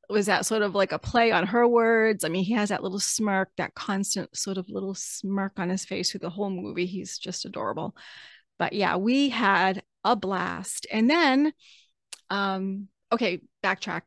Was 0.09 0.27
that 0.27 0.47
sort 0.47 0.63
of 0.63 0.75
like 0.75 0.93
a 0.93 0.99
play 0.99 1.33
on 1.33 1.47
her 1.47 1.67
words? 1.67 2.25
I 2.25 2.29
mean, 2.29 2.45
he 2.45 2.55
has 2.55 2.69
that 2.69 2.83
little 2.83 2.99
smirk, 3.01 3.51
that 3.57 3.75
constant 3.75 4.37
sort 4.37 4.59
of 4.59 4.69
little 4.69 4.95
smirk 4.95 5.59
on 5.59 5.69
his 5.69 5.85
face 5.85 6.11
through 6.11 6.21
the 6.21 6.31
whole 6.31 6.51
movie. 6.51 6.87
He's 6.87 7.19
just 7.19 7.45
adorable. 7.45 7.97
But 8.59 8.73
yeah, 8.73 8.97
we 8.97 9.29
had 9.29 9.83
a 10.05 10.17
blast. 10.17 10.87
And 10.91 11.11
then, 11.11 11.53
um, 12.31 12.89
okay, 13.13 13.41
backtrack. 13.65 14.03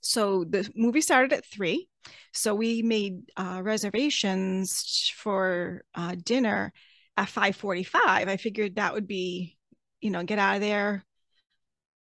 So 0.00 0.44
the 0.44 0.70
movie 0.74 1.00
started 1.00 1.32
at 1.32 1.46
three. 1.46 1.88
So 2.32 2.54
we 2.54 2.82
made 2.82 3.30
uh, 3.36 3.60
reservations 3.62 5.12
for 5.16 5.84
uh, 5.94 6.16
dinner 6.22 6.72
at 7.16 7.28
5:45. 7.28 8.28
I 8.28 8.36
figured 8.36 8.76
that 8.76 8.94
would 8.94 9.06
be, 9.06 9.56
you 10.00 10.10
know, 10.10 10.22
get 10.24 10.38
out 10.38 10.56
of 10.56 10.60
there. 10.60 11.04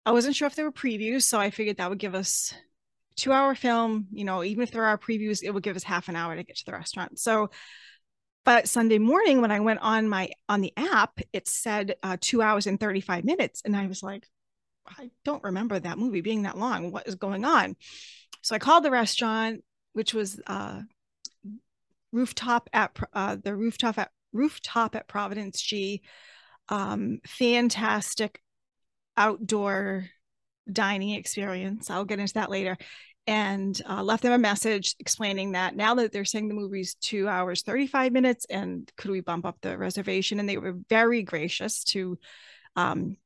I 0.05 0.11
wasn't 0.11 0.35
sure 0.35 0.47
if 0.47 0.55
there 0.55 0.65
were 0.65 0.71
previews, 0.71 1.23
so 1.23 1.39
I 1.39 1.49
figured 1.49 1.77
that 1.77 1.89
would 1.89 1.99
give 1.99 2.13
us 2.13 2.53
two 3.15 3.31
hour 3.31 3.55
film, 3.55 4.07
you 4.11 4.25
know, 4.25 4.43
even 4.43 4.63
if 4.63 4.71
there 4.71 4.85
are 4.85 4.97
previews, 4.97 5.43
it 5.43 5.51
will 5.51 5.61
give 5.61 5.75
us 5.75 5.83
half 5.83 6.09
an 6.09 6.15
hour 6.15 6.35
to 6.35 6.43
get 6.43 6.57
to 6.57 6.65
the 6.65 6.71
restaurant. 6.71 7.19
So, 7.19 7.49
but 8.43 8.69
Sunday 8.69 8.99
morning 8.99 9.41
when 9.41 9.51
I 9.51 9.59
went 9.59 9.79
on 9.81 10.07
my 10.07 10.29
on 10.47 10.61
the 10.61 10.73
app, 10.77 11.19
it 11.33 11.47
said 11.47 11.95
uh, 12.03 12.17
two 12.19 12.41
hours 12.41 12.67
and 12.67 12.79
35 12.79 13.23
minutes. 13.23 13.61
And 13.65 13.75
I 13.75 13.87
was 13.87 14.03
like, 14.03 14.27
I 14.87 15.09
don't 15.23 15.43
remember 15.43 15.79
that 15.79 15.97
movie 15.97 16.21
being 16.21 16.43
that 16.43 16.57
long. 16.57 16.91
What 16.91 17.07
is 17.07 17.15
going 17.15 17.43
on? 17.43 17.75
So 18.41 18.55
I 18.55 18.59
called 18.59 18.83
the 18.83 18.91
restaurant, 18.91 19.63
which 19.93 20.13
was 20.13 20.39
uh, 20.45 20.81
rooftop 22.11 22.69
at 22.71 22.97
uh, 23.13 23.37
the 23.43 23.55
rooftop 23.55 23.97
at 23.97 24.11
rooftop 24.31 24.95
at 24.95 25.07
Providence 25.07 25.61
G. 25.61 26.03
Um, 26.69 27.19
fantastic 27.25 28.41
outdoor 29.17 30.09
dining 30.71 31.11
experience. 31.11 31.89
I'll 31.89 32.05
get 32.05 32.19
into 32.19 32.33
that 32.35 32.49
later. 32.49 32.77
And 33.27 33.79
uh, 33.89 34.03
left 34.03 34.21
them 34.21 34.33
a 34.33 34.37
message 34.37 34.95
explaining 34.99 35.53
that 35.53 35.75
now 35.75 35.95
that 35.95 36.11
they're 36.11 36.25
saying 36.25 36.47
the 36.47 36.53
movie's 36.53 36.93
two 36.95 37.27
hours, 37.27 37.63
35 37.63 38.11
minutes, 38.11 38.45
and 38.51 38.91
could 38.97 39.09
we 39.09 39.21
bump 39.21 39.47
up 39.47 39.57
the 39.61 39.77
reservation? 39.77 40.39
And 40.39 40.47
they 40.47 40.57
were 40.57 40.75
very 40.89 41.23
gracious 41.23 41.83
to 41.85 42.19
um, 42.75 43.17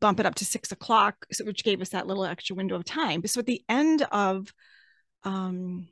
bump 0.00 0.20
it 0.20 0.26
up 0.26 0.36
to 0.36 0.44
six 0.44 0.70
o'clock, 0.70 1.26
which 1.42 1.64
gave 1.64 1.80
us 1.80 1.88
that 1.88 2.06
little 2.06 2.24
extra 2.24 2.54
window 2.54 2.76
of 2.76 2.84
time. 2.84 3.26
So 3.26 3.40
at 3.40 3.46
the 3.46 3.64
end 3.68 4.06
of 4.12 4.52
um, 5.24 5.88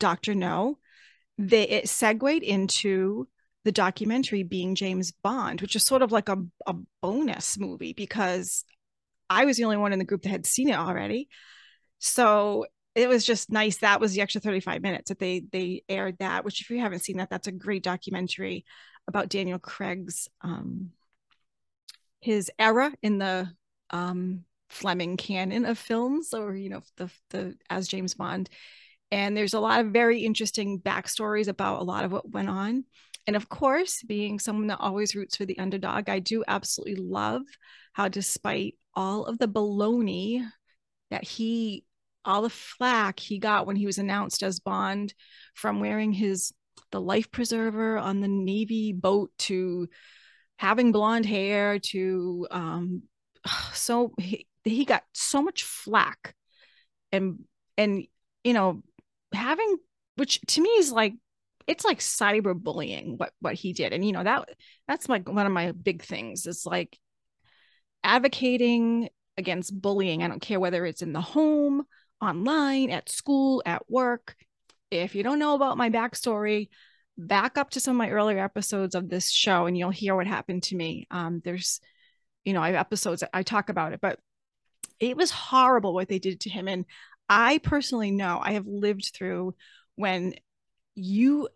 Dr. 0.00 0.34
No, 0.34 0.78
they, 1.38 1.68
it 1.68 1.88
segued 1.88 2.42
into 2.42 3.28
the 3.64 3.72
documentary 3.72 4.42
being 4.42 4.74
James 4.74 5.12
Bond, 5.22 5.60
which 5.60 5.76
is 5.76 5.84
sort 5.84 6.02
of 6.02 6.10
like 6.10 6.28
a, 6.28 6.36
a 6.66 6.74
bonus 7.00 7.58
movie 7.58 7.92
because 7.92 8.64
I 9.30 9.44
was 9.44 9.56
the 9.56 9.64
only 9.64 9.76
one 9.76 9.92
in 9.92 9.98
the 9.98 10.04
group 10.04 10.22
that 10.22 10.30
had 10.30 10.46
seen 10.46 10.68
it 10.68 10.76
already. 10.76 11.28
So 11.98 12.66
it 12.94 13.08
was 13.08 13.24
just 13.24 13.50
nice. 13.50 13.78
That 13.78 14.00
was 14.00 14.12
the 14.12 14.20
extra 14.20 14.40
35 14.40 14.82
minutes 14.82 15.08
that 15.08 15.18
they 15.18 15.42
they 15.52 15.82
aired 15.88 16.18
that, 16.18 16.44
which 16.44 16.60
if 16.60 16.70
you 16.70 16.80
haven't 16.80 17.00
seen 17.00 17.18
that, 17.18 17.30
that's 17.30 17.46
a 17.46 17.52
great 17.52 17.82
documentary 17.82 18.64
about 19.08 19.28
Daniel 19.28 19.58
Craig's 19.58 20.28
um 20.42 20.90
his 22.20 22.50
era 22.58 22.92
in 23.02 23.18
the 23.18 23.50
um 23.90 24.44
Fleming 24.70 25.18
canon 25.18 25.66
of 25.66 25.76
films 25.78 26.32
or 26.32 26.54
you 26.54 26.70
know 26.70 26.80
the 26.96 27.10
the 27.30 27.56
as 27.68 27.88
James 27.88 28.14
Bond. 28.14 28.48
And 29.10 29.36
there's 29.36 29.52
a 29.52 29.60
lot 29.60 29.80
of 29.80 29.92
very 29.92 30.24
interesting 30.24 30.80
backstories 30.80 31.48
about 31.48 31.80
a 31.80 31.84
lot 31.84 32.06
of 32.06 32.12
what 32.12 32.30
went 32.30 32.48
on. 32.48 32.84
And 33.26 33.36
of 33.36 33.50
course, 33.50 34.02
being 34.02 34.38
someone 34.38 34.68
that 34.68 34.80
always 34.80 35.14
roots 35.14 35.36
for 35.36 35.44
the 35.44 35.58
underdog, 35.58 36.08
I 36.08 36.18
do 36.18 36.42
absolutely 36.48 36.96
love 36.96 37.42
how, 37.92 38.08
despite 38.08 38.76
all 38.94 39.24
of 39.24 39.38
the 39.38 39.48
baloney 39.48 40.46
that 41.10 41.24
he, 41.24 41.84
all 42.24 42.42
the 42.42 42.50
flack 42.50 43.18
he 43.18 43.38
got 43.38 43.66
when 43.66 43.76
he 43.76 43.86
was 43.86 43.98
announced 43.98 44.42
as 44.42 44.60
Bond 44.60 45.14
from 45.54 45.80
wearing 45.80 46.12
his, 46.12 46.52
the 46.90 47.00
life 47.00 47.30
preserver 47.30 47.98
on 47.98 48.20
the 48.20 48.28
Navy 48.28 48.92
boat 48.92 49.30
to 49.38 49.88
having 50.58 50.92
blonde 50.92 51.26
hair 51.26 51.78
to, 51.78 52.46
um, 52.50 53.02
so 53.72 54.12
he, 54.18 54.46
he 54.64 54.84
got 54.84 55.02
so 55.12 55.42
much 55.42 55.64
flack. 55.64 56.34
And, 57.10 57.40
and, 57.76 58.04
you 58.44 58.54
know, 58.54 58.82
having, 59.34 59.76
which 60.16 60.40
to 60.42 60.60
me 60.60 60.68
is 60.70 60.92
like 60.92 61.14
it's 61.66 61.84
like 61.84 61.98
cyberbullying 61.98 63.18
what 63.18 63.32
what 63.40 63.54
he 63.54 63.72
did. 63.72 63.92
And 63.92 64.04
you 64.04 64.12
know 64.12 64.24
that 64.24 64.48
that's 64.88 65.08
like 65.08 65.28
one 65.28 65.46
of 65.46 65.52
my 65.52 65.72
big 65.72 66.02
things 66.02 66.46
is 66.46 66.66
like 66.66 66.98
advocating 68.04 69.08
against 69.36 69.80
bullying. 69.80 70.22
I 70.22 70.28
don't 70.28 70.42
care 70.42 70.60
whether 70.60 70.84
it's 70.84 71.02
in 71.02 71.12
the 71.12 71.20
home 71.20 71.84
online 72.20 72.90
at 72.90 73.08
school 73.08 73.62
at 73.66 73.88
work. 73.90 74.36
If 74.90 75.14
you 75.14 75.22
don't 75.22 75.38
know 75.38 75.54
about 75.54 75.78
my 75.78 75.90
backstory 75.90 76.68
back 77.16 77.58
up 77.58 77.70
to 77.70 77.80
some 77.80 77.96
of 77.96 77.98
my 77.98 78.10
earlier 78.10 78.38
episodes 78.38 78.94
of 78.94 79.08
this 79.08 79.30
show 79.30 79.66
and 79.66 79.76
you'll 79.76 79.90
hear 79.90 80.14
what 80.14 80.26
happened 80.26 80.62
to 80.64 80.76
me. 80.76 81.06
Um, 81.10 81.40
there's 81.44 81.80
you 82.44 82.52
know 82.52 82.62
i 82.62 82.68
have 82.68 82.76
episodes 82.76 83.22
i 83.32 83.42
talk 83.42 83.68
about 83.68 83.92
it 83.92 84.00
but 84.00 84.18
it 84.98 85.16
was 85.16 85.30
horrible 85.30 85.94
what 85.94 86.08
they 86.08 86.18
did 86.18 86.40
to 86.40 86.50
him. 86.50 86.68
And 86.68 86.84
i 87.28 87.58
personally 87.58 88.10
know 88.10 88.40
i 88.42 88.52
have 88.52 88.66
lived 88.66 89.12
through 89.14 89.54
when 89.96 90.34
you 90.94 91.48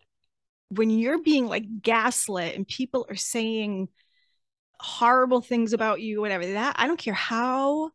when 0.69 0.89
you're 0.89 1.21
being 1.21 1.47
like 1.47 1.81
gaslit 1.81 2.55
and 2.55 2.67
people 2.67 3.05
are 3.09 3.15
saying 3.15 3.89
horrible 4.79 5.41
things 5.41 5.73
about 5.73 6.01
you 6.01 6.21
whatever 6.21 6.45
that 6.45 6.75
i 6.77 6.87
don't 6.87 6.99
care 6.99 7.13
how 7.13 7.89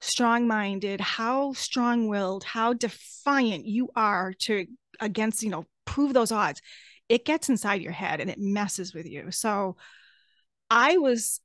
strong-minded 0.00 1.00
how 1.00 1.52
strong-willed 1.52 2.44
how 2.44 2.72
defiant 2.72 3.66
you 3.66 3.88
are 3.96 4.32
to 4.32 4.66
against 5.00 5.42
you 5.42 5.50
know 5.50 5.64
prove 5.84 6.12
those 6.12 6.32
odds 6.32 6.60
it 7.08 7.24
gets 7.24 7.48
inside 7.48 7.82
your 7.82 7.92
head 7.92 8.20
and 8.20 8.30
it 8.30 8.38
messes 8.38 8.94
with 8.94 9.06
you 9.06 9.30
so 9.30 9.76
i 10.68 10.98
was 10.98 11.40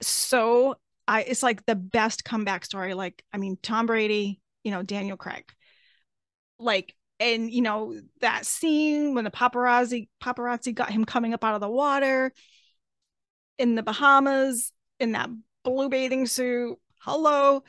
so 0.00 0.74
i 1.06 1.22
it's 1.22 1.42
like 1.42 1.64
the 1.66 1.74
best 1.74 2.24
comeback 2.24 2.64
story 2.64 2.94
like 2.94 3.24
i 3.32 3.38
mean 3.38 3.56
tom 3.62 3.86
brady 3.86 4.40
you 4.64 4.70
know, 4.70 4.82
Daniel 4.82 5.16
Craig. 5.16 5.44
Like, 6.58 6.94
and 7.18 7.50
you 7.50 7.62
know, 7.62 7.98
that 8.20 8.46
scene 8.46 9.14
when 9.14 9.24
the 9.24 9.30
paparazzi 9.30 10.08
paparazzi 10.22 10.74
got 10.74 10.90
him 10.90 11.04
coming 11.04 11.34
up 11.34 11.44
out 11.44 11.54
of 11.54 11.60
the 11.60 11.68
water 11.68 12.32
in 13.60 13.74
the 13.74 13.82
Bahamas 13.82 14.72
in 14.98 15.12
that 15.12 15.28
blue 15.64 15.90
bathing 15.90 16.26
suit. 16.26 16.78
Hello. 17.00 17.62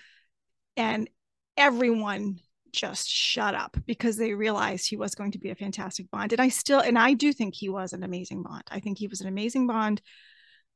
And 0.78 1.10
everyone 1.58 2.40
just 2.72 3.10
shut 3.10 3.54
up 3.54 3.76
because 3.86 4.16
they 4.16 4.34
realized 4.34 4.88
he 4.88 4.96
was 4.96 5.16
going 5.16 5.34
to 5.34 5.38
be 5.38 5.50
a 5.50 5.56
fantastic 5.56 6.10
Bond. 6.10 6.32
And 6.32 6.42
I 6.42 6.48
still, 6.48 6.80
and 6.80 6.98
I 6.98 7.14
do 7.14 7.34
think 7.34 7.54
he 7.54 7.68
was 7.68 7.92
an 7.92 8.04
amazing 8.04 8.42
Bond. 8.42 8.64
I 8.72 8.80
think 8.80 8.98
he 8.98 9.08
was 9.08 9.20
an 9.20 9.28
amazing 9.28 9.68
Bond. 9.68 10.02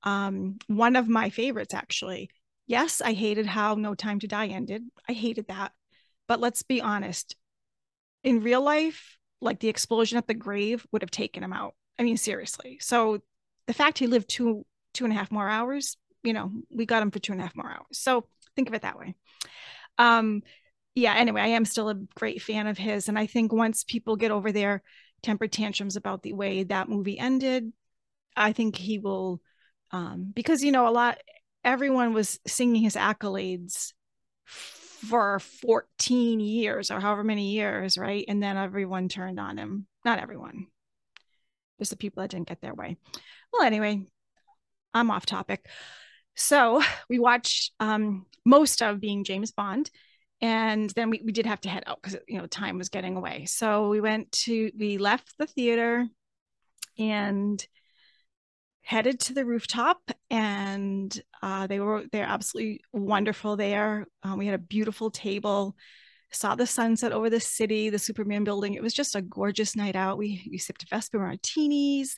Um, 0.03 0.57
one 0.67 0.98
of 0.98 1.07
my 1.07 1.29
favorites, 1.29 1.74
actually. 1.74 2.29
Yes, 2.67 3.00
I 3.00 3.13
hated 3.13 3.45
how 3.45 3.75
No 3.75 3.95
Time 3.95 4.19
to 4.19 4.27
Die 4.27 4.48
ended. 4.48 4.84
I 5.07 5.13
hated 5.13 5.48
that. 5.48 5.72
But 6.27 6.41
let's 6.41 6.63
be 6.63 6.81
honest. 6.81 7.38
In 8.24 8.41
real 8.41 8.62
life, 8.62 9.17
like 9.39 9.62
the 9.62 9.69
explosion 9.69 10.17
at 10.17 10.27
the 10.27 10.34
grave 10.34 10.86
would 10.91 11.03
have 11.03 11.12
taken 11.12 11.41
him 11.41 11.53
out. 11.53 11.74
I 11.98 12.03
mean, 12.03 12.17
seriously. 12.17 12.79
So 12.81 13.19
the 13.67 13.74
fact 13.74 14.00
he 14.00 14.07
lived 14.07 14.27
two 14.27 14.65
two 14.96 15.06
and 15.06 15.14
a 15.14 15.18
half 15.18 15.32
more 15.32 15.48
hours, 15.48 15.98
you 16.24 16.34
know, 16.34 16.52
we 16.72 16.86
got 16.86 17.04
him 17.04 17.12
for 17.12 17.20
two 17.20 17.32
and 17.32 17.42
a 17.42 17.44
half 17.44 17.56
more 17.56 17.70
hours. 17.70 17.86
So 17.92 18.28
think 18.56 18.68
of 18.68 18.74
it 18.74 18.82
that 18.82 18.98
way. 18.98 19.16
Um, 19.98 20.42
yeah, 20.96 21.14
anyway, 21.16 21.42
I 21.42 21.48
am 21.48 21.66
still 21.66 21.90
a 21.90 21.96
great 22.16 22.42
fan 22.42 22.68
of 22.68 22.78
his. 22.78 23.10
And 23.10 23.20
I 23.20 23.28
think 23.28 23.52
once 23.52 23.84
people 23.84 24.16
get 24.16 24.32
over 24.32 24.52
their 24.52 24.82
temper 25.22 25.48
tantrums 25.48 25.96
about 25.96 26.24
the 26.24 26.34
way 26.34 26.64
that 26.64 26.90
movie 26.90 27.20
ended, 27.20 27.72
I 28.36 28.54
think 28.54 28.75
he 28.75 28.98
will, 28.98 29.42
um, 29.92 30.32
because, 30.34 30.64
you 30.64 30.72
know, 30.72 30.88
a 30.88 30.92
lot, 30.92 31.18
everyone 31.64 32.14
was 32.14 32.40
singing 32.48 32.82
his 32.82 32.96
accolades 32.96 33.94
for 34.46 35.40
14 35.40 36.40
years 36.40 36.92
or 36.92 37.00
however 37.00 37.24
many 37.24 37.52
years, 37.52 37.98
right? 37.98 38.25
And 38.28 38.42
then 38.42 38.58
everyone 38.58 39.10
turned 39.10 39.40
on 39.40 39.58
him. 39.58 39.88
Not 40.06 40.20
everyone, 40.20 40.68
just 41.80 41.92
the 41.92 41.98
people 41.98 42.22
that 42.22 42.32
didn't 42.32 42.48
get 42.48 42.62
their 42.62 42.74
way. 42.74 42.98
Well, 43.52 43.64
anyway, 43.64 44.04
I'm 44.96 45.12
off 45.12 45.25
topic. 45.25 45.68
So 46.36 46.82
we 47.10 47.20
watched 47.20 47.74
um, 47.80 48.25
most 48.46 48.82
of 48.82 49.00
being 49.00 49.24
James 49.24 49.52
Bond 49.52 49.92
and 50.42 50.90
then 50.92 51.10
we, 51.10 51.22
we 51.24 51.32
did 51.32 51.46
have 51.46 51.62
to 51.62 51.70
head 51.70 51.84
out 51.88 52.00
because 52.02 52.20
you 52.28 52.38
know 52.38 52.46
time 52.48 52.78
was 52.78 52.90
getting 52.90 53.16
away. 53.16 53.46
So 53.46 53.90
we 53.90 54.02
went 54.02 54.32
to 54.44 54.72
we 54.78 54.98
left 54.98 55.34
the 55.38 55.48
theater 55.48 56.08
and 56.98 57.66
headed 58.82 59.20
to 59.20 59.34
the 59.34 59.46
rooftop 59.46 60.00
and 60.30 61.22
uh, 61.42 61.68
they 61.68 61.80
were 61.80 62.06
they're 62.12 62.25
absolutely 62.25 62.82
wonderful 62.92 63.56
there. 63.56 64.08
Um, 64.24 64.38
we 64.38 64.46
had 64.46 64.56
a 64.56 64.60
beautiful 64.60 65.10
table 65.10 65.75
saw 66.32 66.54
the 66.54 66.68
sunset 66.68 67.14
over 67.14 67.30
the 67.30 67.40
city 67.40 67.90
the 67.90 68.00
superman 68.00 68.44
building. 68.44 68.74
It 68.74 68.84
was 68.84 68.94
just 68.94 69.16
a 69.16 69.22
gorgeous 69.22 69.75
night 69.75 69.96
out. 69.96 70.18
We, 70.18 70.48
we 70.52 70.58
sipped 70.58 70.90
Vesper 70.90 71.20
martinis 71.20 72.18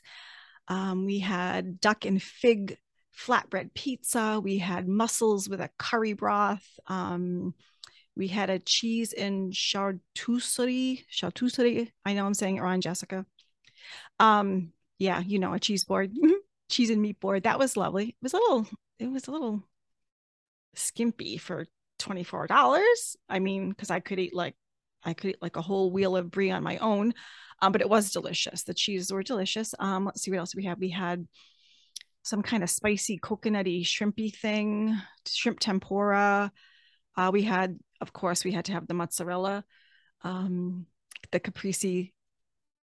um, 0.68 1.04
we 1.04 1.18
had 1.18 1.80
duck 1.80 2.04
and 2.04 2.22
fig 2.22 2.78
flatbread 3.16 3.74
pizza 3.74 4.40
we 4.42 4.58
had 4.58 4.86
mussels 4.86 5.48
with 5.48 5.60
a 5.60 5.70
curry 5.78 6.12
broth 6.12 6.78
um, 6.86 7.52
we 8.18 8.26
had 8.26 8.50
a 8.50 8.58
cheese 8.58 9.12
and 9.12 9.52
charcuterie. 9.52 11.04
Charcuterie. 11.10 11.92
I 12.04 12.14
know 12.14 12.26
I'm 12.26 12.34
saying 12.34 12.56
it 12.56 12.60
wrong, 12.62 12.80
Jessica. 12.80 13.24
Um, 14.18 14.72
yeah, 14.98 15.20
you 15.20 15.38
know, 15.38 15.54
a 15.54 15.60
cheese 15.60 15.84
board, 15.84 16.12
cheese 16.68 16.90
and 16.90 17.00
meat 17.00 17.20
board. 17.20 17.44
That 17.44 17.60
was 17.60 17.76
lovely. 17.76 18.08
It 18.08 18.16
was 18.20 18.32
a 18.34 18.38
little, 18.38 18.66
it 18.98 19.06
was 19.06 19.28
a 19.28 19.30
little 19.30 19.62
skimpy 20.74 21.36
for 21.36 21.66
$24. 22.00 23.16
I 23.28 23.38
mean, 23.38 23.70
because 23.70 23.90
I 23.90 24.00
could 24.00 24.18
eat 24.18 24.34
like 24.34 24.56
I 25.08 25.14
could 25.14 25.30
eat 25.30 25.42
like 25.42 25.56
a 25.56 25.62
whole 25.62 25.90
wheel 25.90 26.16
of 26.16 26.30
brie 26.30 26.50
on 26.50 26.62
my 26.62 26.78
own. 26.78 27.14
Um, 27.60 27.72
but 27.72 27.80
it 27.80 27.88
was 27.88 28.12
delicious. 28.12 28.62
The 28.62 28.74
cheeses 28.74 29.12
were 29.12 29.22
delicious. 29.24 29.74
Um, 29.78 30.04
let's 30.04 30.22
see 30.22 30.30
what 30.30 30.38
else 30.38 30.54
we 30.54 30.64
had. 30.64 30.78
We 30.78 30.90
had 30.90 31.26
some 32.22 32.42
kind 32.42 32.62
of 32.62 32.70
spicy 32.70 33.18
coconutty 33.18 33.82
shrimpy 33.82 34.34
thing, 34.34 34.96
shrimp 35.26 35.58
tempura. 35.58 36.52
Uh, 37.16 37.30
we 37.32 37.42
had 37.42 37.78
of 38.00 38.12
course, 38.12 38.44
we 38.44 38.52
had 38.52 38.66
to 38.66 38.72
have 38.72 38.86
the 38.86 38.94
mozzarella, 38.94 39.64
um, 40.22 40.86
the 41.32 41.40
caprese 41.40 42.12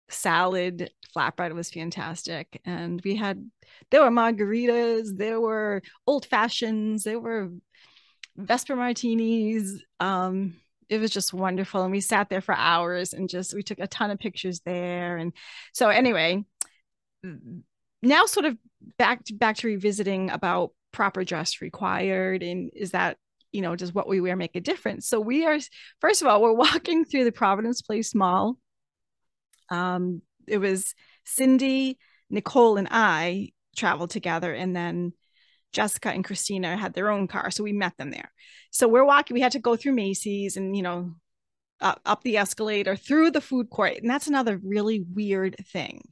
salad 0.08 0.90
flatbread 1.16 1.54
was 1.54 1.70
fantastic 1.70 2.60
and 2.66 3.00
we 3.04 3.16
had 3.16 3.50
there 3.90 4.02
were 4.02 4.10
margaritas 4.10 5.16
there 5.16 5.40
were 5.40 5.80
old 6.06 6.26
fashions 6.26 7.04
there 7.04 7.18
were 7.18 7.48
vesper 8.36 8.76
martinis 8.76 9.82
um 10.00 10.54
it 10.88 10.98
was 10.98 11.10
just 11.10 11.32
wonderful 11.32 11.82
and 11.82 11.92
we 11.92 12.00
sat 12.00 12.28
there 12.28 12.40
for 12.40 12.54
hours 12.54 13.12
and 13.12 13.28
just 13.28 13.54
we 13.54 13.62
took 13.62 13.78
a 13.78 13.86
ton 13.86 14.10
of 14.10 14.18
pictures 14.18 14.60
there 14.64 15.16
and 15.16 15.32
so 15.72 15.88
anyway 15.88 16.44
now 18.02 18.26
sort 18.26 18.46
of 18.46 18.56
back 18.98 19.24
to, 19.24 19.34
back 19.34 19.56
to 19.56 19.66
revisiting 19.66 20.30
about 20.30 20.70
proper 20.92 21.24
dress 21.24 21.60
required 21.60 22.42
and 22.42 22.70
is 22.74 22.90
that 22.90 23.16
you 23.54 23.62
know, 23.62 23.76
does 23.76 23.94
what 23.94 24.08
we 24.08 24.20
wear 24.20 24.34
make 24.34 24.56
a 24.56 24.60
difference? 24.60 25.06
So 25.06 25.20
we 25.20 25.46
are, 25.46 25.58
first 26.00 26.20
of 26.20 26.28
all, 26.28 26.42
we're 26.42 26.52
walking 26.54 27.04
through 27.04 27.24
the 27.24 27.32
Providence 27.32 27.80
Place 27.80 28.14
Mall. 28.14 28.58
Um, 29.70 30.22
it 30.48 30.58
was 30.58 30.92
Cindy, 31.24 31.98
Nicole, 32.28 32.76
and 32.76 32.88
I 32.90 33.52
traveled 33.76 34.10
together, 34.10 34.52
and 34.52 34.74
then 34.74 35.12
Jessica 35.74 36.10
and 36.10 36.24
Christina 36.24 36.76
had 36.76 36.94
their 36.94 37.10
own 37.10 37.28
car, 37.28 37.50
so 37.50 37.62
we 37.64 37.72
met 37.72 37.96
them 37.98 38.10
there. 38.10 38.32
So 38.70 38.88
we're 38.88 39.04
walking. 39.04 39.34
We 39.34 39.40
had 39.40 39.52
to 39.52 39.58
go 39.58 39.76
through 39.76 39.92
Macy's, 39.92 40.56
and 40.56 40.76
you 40.76 40.82
know, 40.82 41.14
uh, 41.80 41.94
up 42.06 42.22
the 42.22 42.38
escalator 42.38 42.96
through 42.96 43.32
the 43.32 43.40
food 43.40 43.70
court, 43.70 43.98
and 44.00 44.08
that's 44.08 44.26
another 44.26 44.60
really 44.64 45.04
weird 45.12 45.56
thing. 45.72 46.08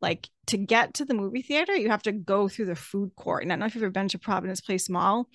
Like 0.00 0.28
to 0.46 0.56
get 0.56 0.94
to 0.94 1.04
the 1.04 1.14
movie 1.14 1.42
theater, 1.42 1.74
you 1.74 1.90
have 1.90 2.04
to 2.04 2.12
go 2.12 2.48
through 2.48 2.66
the 2.66 2.76
food 2.76 3.16
court. 3.16 3.42
And 3.42 3.52
I 3.52 3.54
don't 3.54 3.60
know 3.60 3.66
if 3.66 3.74
you've 3.74 3.82
ever 3.82 3.90
been 3.90 4.08
to 4.08 4.18
Providence 4.18 4.60
Place 4.60 4.88
Mall, 4.88 5.28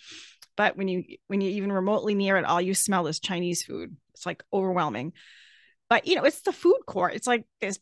but 0.55 0.77
when 0.77 0.87
you 0.87 1.03
when 1.27 1.41
you 1.41 1.49
even 1.51 1.71
remotely 1.71 2.15
near 2.15 2.37
it 2.37 2.45
all 2.45 2.61
you 2.61 2.73
smell 2.73 3.07
is 3.07 3.19
chinese 3.19 3.63
food 3.63 3.95
it's 4.13 4.25
like 4.25 4.43
overwhelming 4.53 5.13
but 5.89 6.07
you 6.07 6.15
know 6.15 6.23
it's 6.23 6.41
the 6.41 6.51
food 6.51 6.79
court 6.85 7.13
it's 7.13 7.27
like 7.27 7.45
there's 7.61 7.79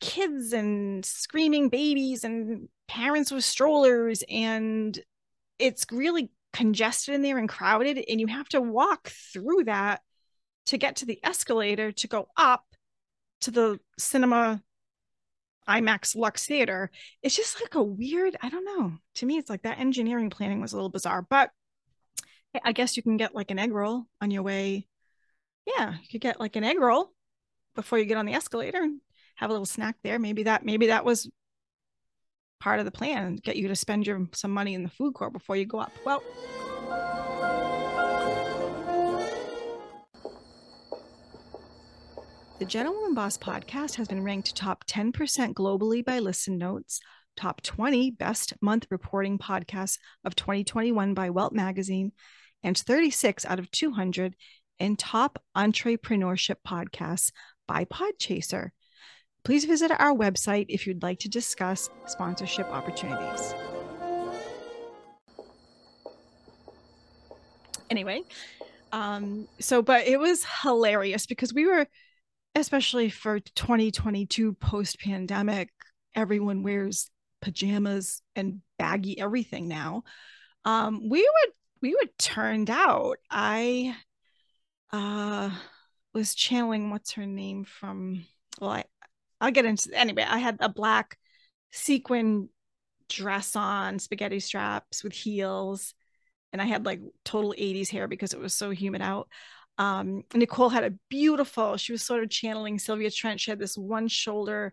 kids 0.00 0.52
and 0.52 1.04
screaming 1.04 1.68
babies 1.68 2.24
and 2.24 2.68
parents 2.88 3.30
with 3.30 3.44
strollers 3.44 4.22
and 4.28 4.98
it's 5.58 5.86
really 5.90 6.30
congested 6.52 7.14
in 7.14 7.22
there 7.22 7.38
and 7.38 7.48
crowded 7.48 8.02
and 8.08 8.20
you 8.20 8.26
have 8.26 8.48
to 8.48 8.60
walk 8.60 9.08
through 9.08 9.64
that 9.64 10.00
to 10.66 10.78
get 10.78 10.96
to 10.96 11.06
the 11.06 11.20
escalator 11.22 11.92
to 11.92 12.08
go 12.08 12.28
up 12.36 12.64
to 13.40 13.50
the 13.50 13.78
cinema 13.98 14.62
IMAX 15.68 16.14
Lux 16.16 16.46
Theater. 16.46 16.90
It's 17.22 17.36
just 17.36 17.60
like 17.60 17.74
a 17.74 17.82
weird, 17.82 18.36
I 18.40 18.48
don't 18.48 18.64
know. 18.64 18.94
To 19.16 19.26
me, 19.26 19.36
it's 19.36 19.50
like 19.50 19.62
that 19.62 19.78
engineering 19.78 20.30
planning 20.30 20.60
was 20.60 20.72
a 20.72 20.76
little 20.76 20.90
bizarre, 20.90 21.22
but 21.22 21.50
I 22.64 22.72
guess 22.72 22.96
you 22.96 23.02
can 23.02 23.16
get 23.16 23.34
like 23.34 23.50
an 23.50 23.58
egg 23.58 23.72
roll 23.72 24.06
on 24.20 24.30
your 24.30 24.42
way. 24.42 24.86
Yeah, 25.66 25.94
you 26.00 26.08
could 26.10 26.20
get 26.20 26.40
like 26.40 26.56
an 26.56 26.64
egg 26.64 26.78
roll 26.78 27.12
before 27.74 27.98
you 27.98 28.04
get 28.04 28.16
on 28.16 28.26
the 28.26 28.34
escalator 28.34 28.82
and 28.82 29.00
have 29.36 29.50
a 29.50 29.52
little 29.52 29.66
snack 29.66 29.96
there. 30.02 30.18
Maybe 30.18 30.44
that 30.44 30.64
maybe 30.64 30.88
that 30.88 31.04
was 31.04 31.30
part 32.60 32.78
of 32.78 32.84
the 32.84 32.90
plan, 32.90 33.36
get 33.36 33.56
you 33.56 33.68
to 33.68 33.76
spend 33.76 34.06
your 34.06 34.26
some 34.32 34.50
money 34.50 34.74
in 34.74 34.82
the 34.82 34.90
food 34.90 35.14
court 35.14 35.32
before 35.32 35.56
you 35.56 35.66
go 35.66 35.78
up. 35.78 35.92
Well, 36.04 36.22
The 42.58 42.64
Gentlewoman 42.64 43.12
Boss 43.12 43.36
podcast 43.36 43.96
has 43.96 44.08
been 44.08 44.24
ranked 44.24 44.56
top 44.56 44.86
10% 44.86 45.12
globally 45.52 46.02
by 46.02 46.20
Listen 46.20 46.56
Notes, 46.56 47.00
top 47.36 47.60
20 47.60 48.12
best 48.12 48.54
month 48.62 48.86
reporting 48.90 49.38
podcasts 49.38 49.98
of 50.24 50.34
2021 50.36 51.12
by 51.12 51.28
Welp 51.28 51.52
Magazine, 51.52 52.12
and 52.62 52.76
36 52.76 53.44
out 53.44 53.58
of 53.58 53.70
200 53.70 54.34
in 54.78 54.96
top 54.96 55.38
entrepreneurship 55.54 56.56
podcasts 56.66 57.30
by 57.68 57.84
Podchaser. 57.84 58.70
Please 59.46 59.64
visit 59.64 59.92
our 59.92 60.12
website 60.12 60.66
if 60.70 60.88
you'd 60.88 61.04
like 61.04 61.20
to 61.20 61.28
discuss 61.28 61.88
sponsorship 62.06 62.66
opportunities. 62.66 63.54
Anyway, 67.88 68.22
um, 68.90 69.46
so 69.60 69.82
but 69.82 70.04
it 70.08 70.18
was 70.18 70.44
hilarious 70.62 71.26
because 71.26 71.54
we 71.54 71.64
were, 71.64 71.86
especially 72.56 73.08
for 73.08 73.38
2022 73.38 74.54
post 74.54 74.98
pandemic, 74.98 75.68
everyone 76.16 76.64
wears 76.64 77.08
pajamas 77.40 78.22
and 78.34 78.62
baggy 78.80 79.16
everything 79.16 79.68
now. 79.68 80.02
Um, 80.64 81.08
we 81.08 81.22
were 81.22 81.52
we 81.82 81.94
were 81.94 82.10
turned 82.18 82.68
out. 82.68 83.18
I 83.30 83.94
uh 84.90 85.50
was 86.12 86.34
channeling 86.34 86.90
what's 86.90 87.12
her 87.12 87.26
name 87.26 87.62
from 87.62 88.24
well 88.60 88.70
I 88.70 88.84
I'll 89.40 89.50
get 89.50 89.64
into 89.64 89.90
anyway, 89.94 90.24
I 90.28 90.38
had 90.38 90.56
a 90.60 90.68
black 90.68 91.18
sequin 91.72 92.48
dress 93.08 93.54
on, 93.56 93.98
spaghetti 93.98 94.40
straps 94.40 95.04
with 95.04 95.12
heels, 95.12 95.94
and 96.52 96.60
I 96.62 96.64
had 96.64 96.86
like 96.86 97.00
total 97.24 97.54
80s 97.56 97.90
hair 97.90 98.08
because 98.08 98.32
it 98.32 98.40
was 98.40 98.54
so 98.54 98.70
humid 98.70 99.02
out. 99.02 99.28
Um, 99.78 100.22
Nicole 100.34 100.70
had 100.70 100.84
a 100.84 100.94
beautiful, 101.10 101.76
she 101.76 101.92
was 101.92 102.02
sort 102.02 102.22
of 102.22 102.30
channeling 102.30 102.78
Sylvia 102.78 103.10
Trench. 103.10 103.42
She 103.42 103.50
had 103.50 103.58
this 103.58 103.76
one 103.76 104.08
shoulder 104.08 104.72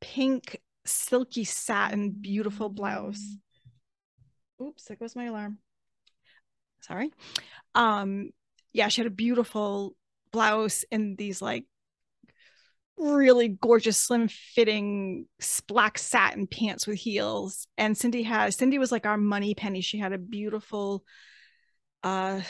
pink 0.00 0.60
silky 0.84 1.44
satin 1.44 2.10
beautiful 2.10 2.68
blouse. 2.68 3.36
Oops, 4.60 4.84
that 4.84 4.98
goes 4.98 5.14
my 5.14 5.26
alarm. 5.26 5.58
Sorry. 6.80 7.12
Um, 7.74 8.30
yeah, 8.72 8.88
she 8.88 9.00
had 9.00 9.06
a 9.06 9.14
beautiful 9.14 9.94
blouse 10.32 10.84
and 10.90 11.16
these 11.16 11.40
like 11.40 11.66
really 13.02 13.48
gorgeous 13.48 13.98
slim 13.98 14.28
fitting 14.28 15.26
black 15.66 15.98
satin 15.98 16.46
pants 16.46 16.86
with 16.86 16.98
heels. 16.98 17.66
And 17.76 17.96
cindy 17.96 18.22
has 18.24 18.56
cindy 18.56 18.78
was 18.78 18.92
like 18.92 19.06
our 19.06 19.16
Moneypenny. 19.16 19.80
She 19.80 19.98
had 19.98 20.12
a 20.12 20.18
beautiful 20.18 21.04
uh 22.02 22.40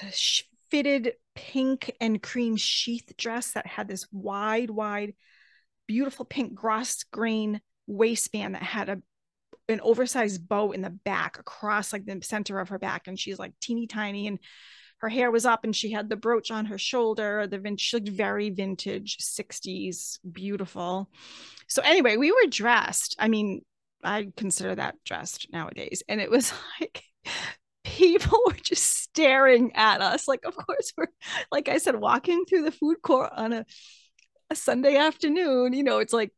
fitted 0.70 1.12
pink 1.34 1.94
and 2.00 2.22
cream 2.22 2.56
sheath 2.56 3.12
dress 3.18 3.52
that 3.52 3.66
had 3.66 3.88
this 3.88 4.06
wide 4.10 4.70
wide 4.70 5.14
beautiful 5.86 6.24
pink 6.24 6.58
grosgrain 6.58 7.60
waistband 7.86 8.54
that 8.54 8.62
had 8.62 8.88
a 8.88 9.02
an 9.68 9.80
oversized 9.82 10.48
bow 10.48 10.72
in 10.72 10.82
the 10.82 10.90
back 10.90 11.38
across 11.38 11.92
like 11.92 12.04
the 12.04 12.20
center 12.22 12.58
of 12.58 12.68
her 12.68 12.78
back. 12.78 13.06
And 13.06 13.18
she's 13.18 13.38
like 13.38 13.52
teeny 13.60 13.86
tiny 13.86 14.26
and 14.26 14.38
her 15.02 15.08
hair 15.08 15.32
was 15.32 15.44
up 15.44 15.64
and 15.64 15.74
she 15.74 15.90
had 15.90 16.08
the 16.08 16.16
brooch 16.16 16.52
on 16.52 16.66
her 16.66 16.78
shoulder. 16.78 17.48
The 17.48 17.58
vin- 17.58 17.76
she 17.76 17.96
looked 17.96 18.08
very 18.08 18.50
vintage 18.50 19.18
60s, 19.18 20.20
beautiful. 20.30 21.10
So 21.66 21.82
anyway, 21.82 22.16
we 22.16 22.30
were 22.30 22.48
dressed. 22.48 23.16
I 23.18 23.26
mean, 23.26 23.62
I 24.04 24.28
consider 24.36 24.76
that 24.76 24.94
dressed 25.04 25.48
nowadays. 25.52 26.04
And 26.08 26.20
it 26.20 26.30
was 26.30 26.52
like 26.80 27.02
people 27.82 28.38
were 28.46 28.52
just 28.52 29.02
staring 29.02 29.72
at 29.74 30.00
us. 30.00 30.28
Like, 30.28 30.44
of 30.44 30.56
course, 30.56 30.92
we're 30.96 31.08
like 31.50 31.68
I 31.68 31.78
said, 31.78 31.96
walking 31.96 32.44
through 32.44 32.62
the 32.62 32.70
food 32.70 33.02
court 33.02 33.32
on 33.36 33.52
a, 33.52 33.66
a 34.50 34.54
Sunday 34.54 34.96
afternoon, 34.96 35.72
you 35.72 35.82
know, 35.82 35.98
it's 35.98 36.12
like 36.12 36.30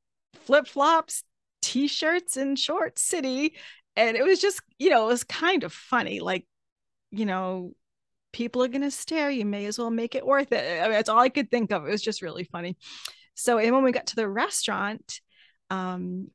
flip-flops, 0.46 1.22
t-shirts, 1.60 2.38
and 2.38 2.58
shorts 2.58 3.02
city. 3.02 3.56
And 3.94 4.16
it 4.16 4.24
was 4.24 4.40
just, 4.40 4.62
you 4.78 4.88
know, 4.88 5.04
it 5.04 5.08
was 5.08 5.24
kind 5.24 5.64
of 5.64 5.72
funny. 5.72 6.20
Like, 6.20 6.46
you 7.10 7.26
know, 7.26 7.74
people 8.34 8.64
are 8.64 8.68
going 8.68 8.82
to 8.82 8.90
stare. 8.90 9.30
You 9.30 9.46
may 9.46 9.64
as 9.66 9.78
well 9.78 9.90
make 9.90 10.16
it 10.16 10.26
worth 10.26 10.50
it. 10.52 10.80
I 10.80 10.82
mean, 10.82 10.92
that's 10.92 11.08
all 11.08 11.20
I 11.20 11.28
could 11.28 11.50
think 11.50 11.72
of. 11.72 11.86
It 11.86 11.90
was 11.90 12.02
just 12.02 12.20
really 12.20 12.44
funny. 12.44 12.76
So, 13.34 13.58
and 13.58 13.72
when 13.72 13.84
we 13.84 13.92
got 13.92 14.08
to 14.08 14.16
the 14.16 14.28
restaurant, 14.28 15.20
um, 15.70 16.28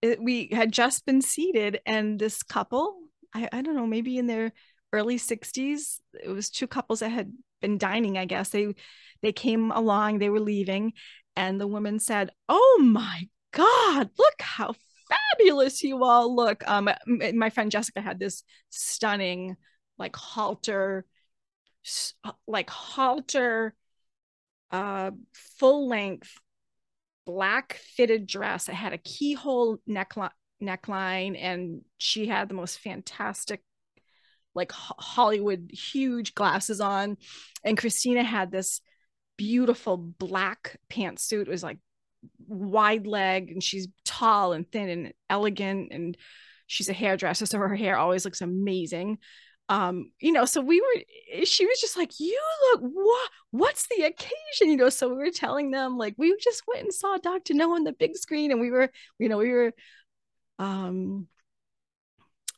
it, 0.00 0.20
we 0.20 0.48
had 0.50 0.72
just 0.72 1.04
been 1.06 1.20
seated, 1.20 1.80
and 1.86 2.18
this 2.18 2.42
couple, 2.42 2.96
I, 3.32 3.48
I 3.52 3.62
don't 3.62 3.76
know, 3.76 3.86
maybe 3.86 4.18
in 4.18 4.26
their 4.26 4.52
early 4.92 5.18
60s, 5.18 6.00
it 6.20 6.28
was 6.28 6.50
two 6.50 6.66
couples 6.66 7.00
that 7.00 7.10
had 7.10 7.32
been 7.60 7.78
dining, 7.78 8.18
I 8.18 8.24
guess. 8.24 8.48
They 8.48 8.74
they 9.20 9.32
came 9.32 9.70
along, 9.70 10.18
they 10.18 10.30
were 10.30 10.40
leaving, 10.40 10.94
and 11.36 11.60
the 11.60 11.68
woman 11.68 12.00
said, 12.00 12.30
Oh 12.48 12.80
my 12.82 13.28
God, 13.52 14.10
look 14.18 14.40
how 14.40 14.74
fabulous 15.38 15.82
you 15.82 16.02
all 16.02 16.34
look. 16.34 16.66
Um, 16.66 16.88
my 17.06 17.50
friend 17.50 17.70
Jessica 17.70 18.00
had 18.00 18.18
this 18.18 18.42
stunning 18.70 19.56
like 20.02 20.16
halter 20.16 21.06
like 22.46 22.68
halter 22.68 23.74
uh 24.70 25.10
full 25.32 25.88
length 25.88 26.32
black 27.24 27.80
fitted 27.96 28.26
dress. 28.26 28.68
It 28.68 28.74
had 28.74 28.92
a 28.92 28.98
keyhole 28.98 29.78
neckline 29.88 30.30
neckline 30.62 31.36
and 31.40 31.82
she 31.98 32.26
had 32.26 32.48
the 32.48 32.54
most 32.54 32.78
fantastic 32.78 33.62
like 34.54 34.70
hollywood 34.70 35.70
huge 35.72 36.34
glasses 36.34 36.80
on. 36.80 37.16
And 37.64 37.78
christina 37.78 38.22
had 38.22 38.50
this 38.50 38.80
beautiful 39.36 39.96
black 39.96 40.78
pantsuit. 40.90 41.42
It 41.42 41.48
was 41.48 41.62
like 41.62 41.78
wide 42.46 43.06
leg 43.06 43.50
and 43.50 43.62
she's 43.62 43.88
tall 44.04 44.52
and 44.52 44.70
thin 44.70 44.88
and 44.88 45.12
elegant 45.30 45.92
and 45.92 46.16
she's 46.66 46.88
a 46.88 46.92
hairdresser 46.92 47.46
so 47.46 47.58
her 47.58 47.74
hair 47.74 47.96
always 47.96 48.24
looks 48.24 48.40
amazing 48.40 49.18
um 49.72 50.12
you 50.20 50.32
know 50.32 50.44
so 50.44 50.60
we 50.60 50.82
were 50.82 51.44
she 51.46 51.64
was 51.64 51.80
just 51.80 51.96
like 51.96 52.20
you 52.20 52.38
look 52.72 52.82
what 52.92 53.30
what's 53.52 53.86
the 53.88 54.02
occasion? 54.02 54.70
You 54.70 54.76
know 54.76 54.90
so 54.90 55.08
we 55.08 55.14
were 55.14 55.30
telling 55.30 55.70
them 55.70 55.96
like 55.96 56.14
we 56.18 56.36
just 56.36 56.62
went 56.68 56.82
and 56.82 56.92
saw 56.92 57.16
dr 57.16 57.54
no 57.54 57.74
on 57.74 57.84
the 57.84 57.94
big 57.94 58.14
screen 58.16 58.52
and 58.52 58.60
we 58.60 58.70
were 58.70 58.90
you 59.18 59.30
know 59.30 59.38
we 59.38 59.50
were 59.50 59.72
um 60.58 61.26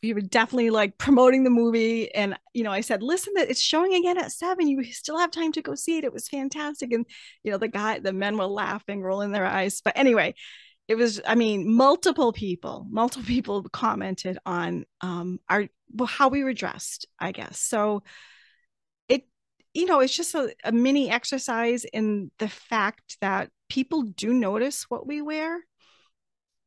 we 0.02 0.12
were 0.12 0.20
definitely 0.20 0.68
like 0.70 0.98
promoting 0.98 1.44
the 1.44 1.50
movie. 1.50 2.12
And 2.14 2.36
you 2.52 2.64
know 2.64 2.72
i 2.72 2.80
said 2.80 3.00
listen 3.00 3.32
it's 3.36 3.62
showing 3.62 3.94
again 3.94 4.18
at 4.18 4.32
seven. 4.32 4.66
You 4.66 4.82
still 4.82 5.18
have 5.18 5.30
time 5.30 5.52
to 5.52 5.62
go 5.62 5.76
see 5.76 5.98
it. 5.98 6.04
It 6.04 6.12
was 6.12 6.28
fantastic. 6.28 6.92
And 6.92 7.06
you 7.44 7.52
know 7.52 7.58
the 7.58 7.68
guy 7.68 8.00
the 8.00 8.12
men 8.12 8.36
were 8.36 8.46
laughing 8.46 9.02
rolling 9.02 9.30
their 9.30 9.46
eyes. 9.46 9.80
But 9.84 9.96
anyway 9.96 10.34
it 10.88 10.96
was 10.96 11.20
i 11.26 11.34
mean 11.34 11.72
multiple 11.72 12.32
people 12.32 12.86
multiple 12.90 13.24
people 13.24 13.62
commented 13.72 14.38
on 14.44 14.84
um 15.00 15.38
our 15.48 15.66
how 16.06 16.28
we 16.28 16.44
were 16.44 16.52
dressed 16.52 17.06
i 17.18 17.32
guess. 17.32 17.58
So 17.58 18.02
it 19.08 19.26
you 19.72 19.86
know 19.86 20.00
it's 20.00 20.16
just 20.16 20.34
a, 20.34 20.54
a 20.64 20.72
mini 20.72 21.10
exercise 21.10 21.84
in 21.84 22.30
the 22.38 22.48
fact 22.48 23.18
that 23.20 23.50
people 23.68 24.02
do 24.02 24.32
notice 24.32 24.84
what 24.84 25.06
we 25.06 25.22
wear. 25.22 25.60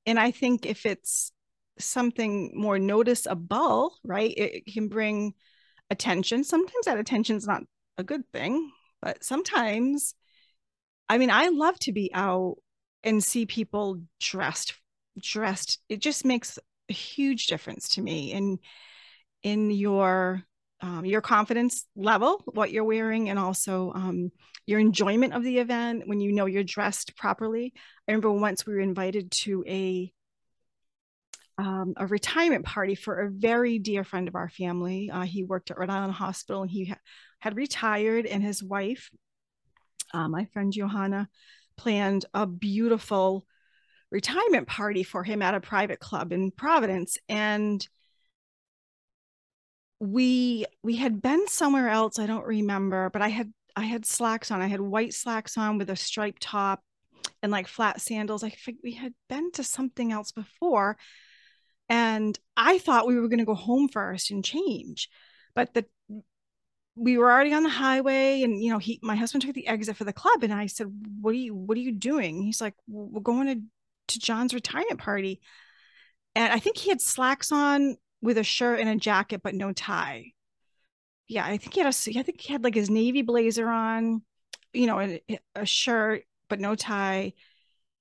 And 0.06 0.20
i 0.20 0.32
think 0.32 0.66
if 0.66 0.86
it's 0.86 1.32
something 1.80 2.52
more 2.56 2.80
noticeable 2.80 3.96
right 4.04 4.34
it, 4.36 4.56
it 4.56 4.74
can 4.74 4.88
bring 4.88 5.34
attention. 5.90 6.44
Sometimes 6.44 6.86
that 6.86 6.98
attention 6.98 7.38
is 7.38 7.48
not 7.48 7.64
a 7.98 8.04
good 8.04 8.24
thing 8.32 8.72
but 9.02 9.24
sometimes 9.24 10.16
i 11.10 11.18
mean 11.18 11.32
i 11.32 11.50
love 11.50 11.78
to 11.80 11.92
be 11.92 12.12
out 12.14 12.56
and 13.04 13.24
see 13.24 13.46
people 13.46 14.00
dressed 14.20 14.74
dressed. 15.20 15.80
It 15.90 16.00
just 16.00 16.26
makes 16.26 16.58
a 16.90 16.94
huge 16.94 17.48
difference 17.48 17.90
to 17.90 18.02
me. 18.02 18.32
In 18.32 18.60
in 19.48 19.72
your 19.72 20.44
um, 20.82 21.06
your 21.06 21.22
confidence 21.22 21.86
level 21.96 22.44
what 22.46 22.72
you're 22.72 22.84
wearing 22.84 23.30
and 23.30 23.40
also 23.40 23.92
um, 23.96 24.30
your 24.68 24.80
enjoyment 24.80 25.34
of 25.34 25.44
the 25.44 25.58
event 25.58 26.04
when 26.06 26.20
you 26.20 26.32
know 26.32 26.46
you're 26.46 26.64
dressed 26.64 27.16
properly. 27.16 27.74
I 28.08 28.12
remember 28.12 28.32
once 28.32 28.66
we 28.66 28.74
were 28.74 28.80
invited 28.80 29.32
to 29.44 29.64
a 29.68 30.12
um, 31.58 31.94
a 31.98 32.06
retirement 32.06 32.66
party 32.66 32.94
for 32.94 33.20
a 33.20 33.32
very 33.32 33.80
dear 33.80 34.04
friend 34.04 34.28
of 34.28 34.36
our 34.36 34.50
family. 34.50 35.10
Uh, 35.12 35.24
he 35.24 35.44
worked 35.44 35.72
at 35.72 35.80
rhode 35.80 35.90
island 35.90 36.14
hospital 36.14 36.62
and 36.62 36.70
he 36.70 36.86
ha- 36.86 37.00
had 37.40 37.56
retired 37.56 38.26
and 38.26 38.44
his 38.44 38.62
wife 38.62 39.10
uh, 40.14 40.28
my 40.28 40.46
friend 40.54 40.74
johanna 40.74 41.28
planned 41.78 42.26
a 42.34 42.46
beautiful 42.46 43.46
retirement 44.12 44.68
party 44.68 45.04
for 45.04 45.24
him 45.24 45.42
at 45.42 45.56
a 45.56 45.60
private 45.60 46.00
club 46.00 46.32
in 46.32 46.52
Providence. 46.52 47.18
And 47.30 47.86
we 50.00 50.66
we 50.84 50.96
had 50.96 51.22
been 51.22 51.48
somewhere 51.48 51.90
else 51.90 52.20
I 52.20 52.28
don't 52.28 52.46
remember 52.46 53.10
but 53.10 53.22
I 53.22 53.30
had 53.30 53.52
I 53.78 53.84
had 53.84 54.08
slacks 54.08 54.50
on. 54.50 54.60
I 54.60 54.68
had 54.68 54.82
white 54.82 55.14
slacks 55.14 55.56
on 55.56 55.78
with 55.78 55.92
a 55.92 55.96
striped 55.96 56.42
top 56.42 56.82
and 57.44 57.52
like 57.52 57.68
flat 57.68 58.02
sandals. 58.02 58.44
I 58.44 58.50
think 58.50 58.80
we 58.84 58.94
had 58.94 59.14
been 59.30 59.52
to 59.52 59.64
something 59.64 60.12
else 60.12 60.32
before 60.32 60.98
and 61.88 62.38
I 62.58 62.80
thought 62.80 63.06
we 63.06 63.20
were 63.20 63.28
going 63.28 63.38
to 63.40 63.46
go 63.46 63.54
home 63.54 63.88
first 63.88 64.32
and 64.32 64.44
change 64.44 65.10
but 65.54 65.74
the 65.76 65.86
we 66.96 67.20
were 67.20 67.32
already 67.32 67.54
on 67.54 67.62
the 67.62 67.70
highway 67.70 68.42
and 68.42 68.62
you 68.62 68.72
know 68.72 68.80
he 68.80 69.00
my 69.04 69.16
husband 69.16 69.44
took 69.44 69.54
the 69.54 69.68
exit 69.68 69.96
for 69.96 70.04
the 70.04 70.12
club 70.12 70.42
and 70.42 70.52
i 70.52 70.66
said 70.66 70.88
what 71.22 71.32
are 71.32 71.38
you 71.38 71.54
what 71.54 71.78
are 71.78 71.82
you 71.82 71.92
doing? 71.92 72.42
He's 72.42 72.60
like 72.60 72.74
we're 72.88 73.22
going 73.22 73.48
to 73.48 73.62
to 74.16 74.20
john's 74.20 74.56
retirement 74.56 75.00
party. 75.00 75.40
And 76.34 76.52
i 76.52 76.58
think 76.58 76.78
he 76.78 76.90
had 76.90 77.02
slacks 77.02 77.52
on 77.52 77.98
with 78.22 78.38
a 78.38 78.44
shirt 78.44 78.80
and 78.80 78.90
a 78.90 78.96
jacket 78.96 79.42
but 79.44 79.56
no 79.56 79.72
tie. 79.72 80.32
Yeah 81.28 81.46
i 81.46 81.58
think 81.58 81.74
he 81.74 81.82
had 81.82 81.94
a 81.94 82.20
i 82.20 82.24
think 82.24 82.40
he 82.42 82.54
had 82.54 82.64
like 82.64 82.76
his 82.76 82.90
navy 82.90 83.22
blazer 83.22 83.68
on 83.68 84.22
you 84.74 84.88
know 84.88 85.00
a, 85.00 85.22
a 85.56 85.66
shirt 85.66 86.24
but 86.50 86.60
no 86.60 86.76
tie 86.76 87.34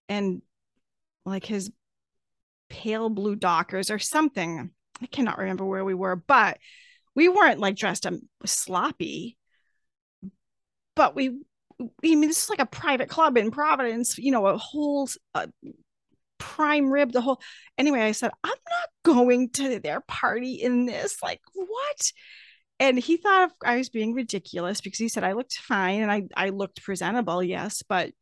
and 0.08 0.42
like 1.24 1.44
his 1.44 1.70
pale 2.68 3.08
blue 3.08 3.36
dockers 3.36 3.90
or 3.90 3.98
something. 3.98 4.70
I 5.02 5.06
cannot 5.06 5.38
remember 5.38 5.64
where 5.64 5.84
we 5.84 5.94
were 5.94 6.16
but 6.16 6.58
we 7.14 7.28
weren't 7.28 7.60
like 7.60 7.76
dressed 7.76 8.06
up 8.06 8.14
sloppy, 8.44 9.36
but 10.94 11.14
we, 11.14 11.40
I 11.80 11.84
mean, 12.02 12.20
this 12.20 12.44
is 12.44 12.50
like 12.50 12.60
a 12.60 12.66
private 12.66 13.08
club 13.08 13.36
in 13.36 13.50
Providence, 13.50 14.18
you 14.18 14.30
know, 14.30 14.46
a 14.46 14.56
whole 14.56 15.08
uh, 15.34 15.46
prime 16.38 16.90
rib, 16.90 17.12
the 17.12 17.20
whole. 17.20 17.40
Anyway, 17.78 18.00
I 18.00 18.12
said, 18.12 18.30
I'm 18.44 18.50
not 18.50 19.14
going 19.14 19.50
to 19.50 19.78
their 19.80 20.00
party 20.00 20.54
in 20.54 20.86
this. 20.86 21.22
Like, 21.22 21.40
what? 21.54 22.12
And 22.78 22.98
he 22.98 23.16
thought 23.16 23.52
I 23.64 23.76
was 23.76 23.88
being 23.88 24.12
ridiculous 24.12 24.80
because 24.80 24.98
he 24.98 25.08
said 25.08 25.24
I 25.24 25.32
looked 25.32 25.54
fine 25.54 26.02
and 26.02 26.10
I, 26.10 26.24
I 26.36 26.50
looked 26.50 26.82
presentable, 26.82 27.42
yes, 27.42 27.82
but 27.88 28.12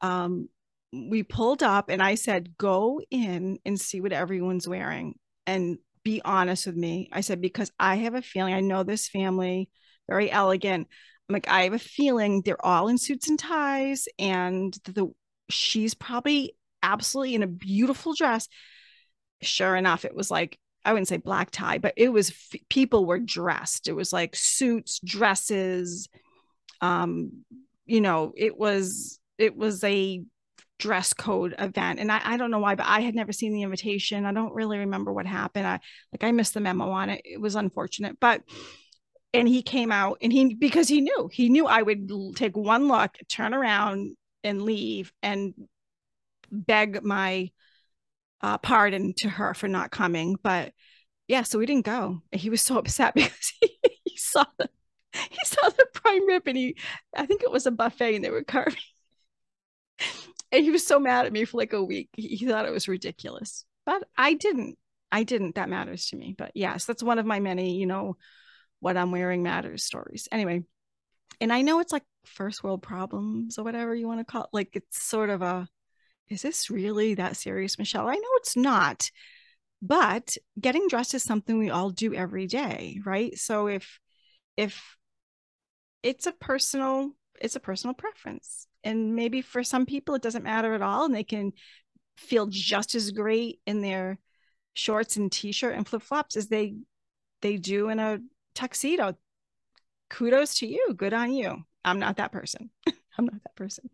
um, 0.00 0.48
we 0.92 1.22
pulled 1.22 1.62
up 1.62 1.88
and 1.88 2.02
I 2.02 2.14
said, 2.14 2.56
go 2.58 3.00
in 3.10 3.58
and 3.64 3.80
see 3.80 4.00
what 4.00 4.12
everyone's 4.12 4.68
wearing. 4.68 5.14
And 5.46 5.78
be 6.04 6.22
honest 6.24 6.66
with 6.66 6.76
me. 6.76 7.08
I 7.12 7.20
said, 7.20 7.40
because 7.40 7.70
I 7.78 7.96
have 7.96 8.14
a 8.14 8.22
feeling, 8.22 8.54
I 8.54 8.60
know 8.60 8.82
this 8.82 9.08
family, 9.08 9.68
very 10.08 10.30
elegant. 10.30 10.88
I'm 11.28 11.32
like, 11.32 11.48
I 11.48 11.64
have 11.64 11.74
a 11.74 11.78
feeling 11.78 12.40
they're 12.40 12.64
all 12.64 12.88
in 12.88 12.96
suits 12.96 13.28
and 13.28 13.38
ties, 13.38 14.06
and 14.18 14.74
the 14.84 15.12
she's 15.50 15.94
probably 15.94 16.56
absolutely 16.82 17.34
in 17.34 17.42
a 17.42 17.48
beautiful 17.48 18.14
dress. 18.14 18.48
Sure 19.42 19.76
enough, 19.76 20.04
it 20.04 20.14
was 20.14 20.30
like 20.30 20.58
I 20.84 20.92
wouldn't 20.92 21.08
say 21.08 21.18
black 21.18 21.50
tie, 21.50 21.78
but 21.78 21.94
it 21.96 22.08
was 22.08 22.32
people 22.70 23.04
were 23.04 23.18
dressed. 23.18 23.88
It 23.88 23.92
was 23.92 24.12
like 24.12 24.34
suits, 24.34 25.00
dresses. 25.04 26.08
Um, 26.80 27.44
you 27.84 28.00
know, 28.00 28.32
it 28.36 28.56
was 28.56 29.20
it 29.38 29.56
was 29.56 29.82
a 29.84 30.22
dress 30.78 31.12
code 31.12 31.54
event 31.58 31.98
and 31.98 32.10
I, 32.10 32.20
I 32.24 32.36
don't 32.36 32.52
know 32.52 32.60
why 32.60 32.76
but 32.76 32.86
i 32.86 33.00
had 33.00 33.14
never 33.14 33.32
seen 33.32 33.52
the 33.52 33.62
invitation 33.62 34.24
i 34.24 34.32
don't 34.32 34.54
really 34.54 34.78
remember 34.78 35.12
what 35.12 35.26
happened 35.26 35.66
i 35.66 35.80
like 36.12 36.22
i 36.22 36.30
missed 36.30 36.54
the 36.54 36.60
memo 36.60 36.90
on 36.90 37.10
it 37.10 37.20
it 37.24 37.40
was 37.40 37.56
unfortunate 37.56 38.18
but 38.20 38.42
and 39.34 39.48
he 39.48 39.60
came 39.62 39.90
out 39.90 40.18
and 40.22 40.32
he 40.32 40.54
because 40.54 40.86
he 40.86 41.00
knew 41.00 41.28
he 41.32 41.48
knew 41.48 41.66
i 41.66 41.82
would 41.82 42.08
take 42.36 42.56
one 42.56 42.86
look 42.86 43.10
turn 43.28 43.54
around 43.54 44.16
and 44.44 44.62
leave 44.62 45.12
and 45.20 45.52
beg 46.50 47.02
my 47.02 47.50
uh, 48.40 48.58
pardon 48.58 49.14
to 49.16 49.28
her 49.28 49.54
for 49.54 49.68
not 49.68 49.90
coming 49.90 50.36
but 50.42 50.72
yeah 51.26 51.42
so 51.42 51.58
we 51.58 51.66
didn't 51.66 51.84
go 51.84 52.20
he 52.32 52.50
was 52.50 52.62
so 52.62 52.78
upset 52.78 53.14
because 53.14 53.52
he, 53.60 53.78
he 54.04 54.16
saw 54.16 54.44
the 54.58 54.68
he 55.12 55.38
saw 55.44 55.68
the 55.70 55.86
prime 55.94 56.26
rib 56.26 56.42
and 56.46 56.56
he 56.56 56.76
i 57.16 57.26
think 57.26 57.42
it 57.42 57.50
was 57.50 57.66
a 57.66 57.70
buffet 57.70 58.14
and 58.14 58.24
they 58.24 58.30
were 58.30 58.44
carving 58.44 58.76
and 60.52 60.64
he 60.64 60.70
was 60.70 60.86
so 60.86 60.98
mad 60.98 61.26
at 61.26 61.32
me 61.32 61.44
for 61.44 61.58
like 61.58 61.72
a 61.72 61.82
week. 61.82 62.08
He, 62.14 62.28
he 62.28 62.46
thought 62.46 62.66
it 62.66 62.72
was 62.72 62.88
ridiculous, 62.88 63.64
but 63.84 64.02
I 64.16 64.34
didn't. 64.34 64.78
I 65.10 65.22
didn't. 65.22 65.54
That 65.54 65.68
matters 65.68 66.06
to 66.06 66.16
me. 66.16 66.34
But 66.36 66.52
yes, 66.54 66.84
that's 66.84 67.02
one 67.02 67.18
of 67.18 67.26
my 67.26 67.40
many, 67.40 67.76
you 67.76 67.86
know, 67.86 68.16
what 68.80 68.96
I'm 68.96 69.10
wearing 69.10 69.42
matters 69.42 69.84
stories. 69.84 70.28
Anyway, 70.30 70.64
and 71.40 71.52
I 71.52 71.62
know 71.62 71.80
it's 71.80 71.92
like 71.92 72.04
first 72.24 72.62
world 72.62 72.82
problems 72.82 73.58
or 73.58 73.64
whatever 73.64 73.94
you 73.94 74.06
want 74.06 74.20
to 74.20 74.30
call 74.30 74.44
it. 74.44 74.50
Like 74.52 74.70
it's 74.74 75.02
sort 75.02 75.30
of 75.30 75.42
a, 75.42 75.68
is 76.30 76.42
this 76.42 76.70
really 76.70 77.14
that 77.14 77.36
serious, 77.36 77.78
Michelle? 77.78 78.08
I 78.08 78.14
know 78.14 78.28
it's 78.36 78.56
not, 78.56 79.10
but 79.80 80.36
getting 80.60 80.88
dressed 80.88 81.14
is 81.14 81.22
something 81.22 81.58
we 81.58 81.70
all 81.70 81.90
do 81.90 82.14
every 82.14 82.46
day, 82.46 83.00
right? 83.04 83.38
So 83.38 83.68
if, 83.68 83.98
if 84.56 84.96
it's 86.02 86.26
a 86.26 86.32
personal, 86.32 87.12
it's 87.40 87.56
a 87.56 87.60
personal 87.60 87.94
preference. 87.94 88.66
And 88.84 89.14
maybe 89.14 89.42
for 89.42 89.62
some 89.62 89.86
people 89.86 90.14
it 90.14 90.22
doesn't 90.22 90.44
matter 90.44 90.74
at 90.74 90.82
all 90.82 91.04
and 91.04 91.14
they 91.14 91.24
can 91.24 91.52
feel 92.16 92.46
just 92.46 92.94
as 92.94 93.10
great 93.10 93.60
in 93.66 93.80
their 93.80 94.18
shorts 94.74 95.16
and 95.16 95.30
t-shirt 95.30 95.74
and 95.74 95.86
flip-flops 95.86 96.36
as 96.36 96.48
they 96.48 96.74
they 97.40 97.56
do 97.56 97.88
in 97.88 97.98
a 97.98 98.18
tuxedo. 98.54 99.16
Kudos 100.10 100.58
to 100.58 100.66
you. 100.66 100.94
Good 100.96 101.12
on 101.12 101.32
you. 101.32 101.64
I'm 101.84 101.98
not 101.98 102.16
that 102.16 102.32
person. 102.32 102.70
I'm 102.86 103.26
not 103.26 103.42
that 103.44 103.56
person. 103.56 103.90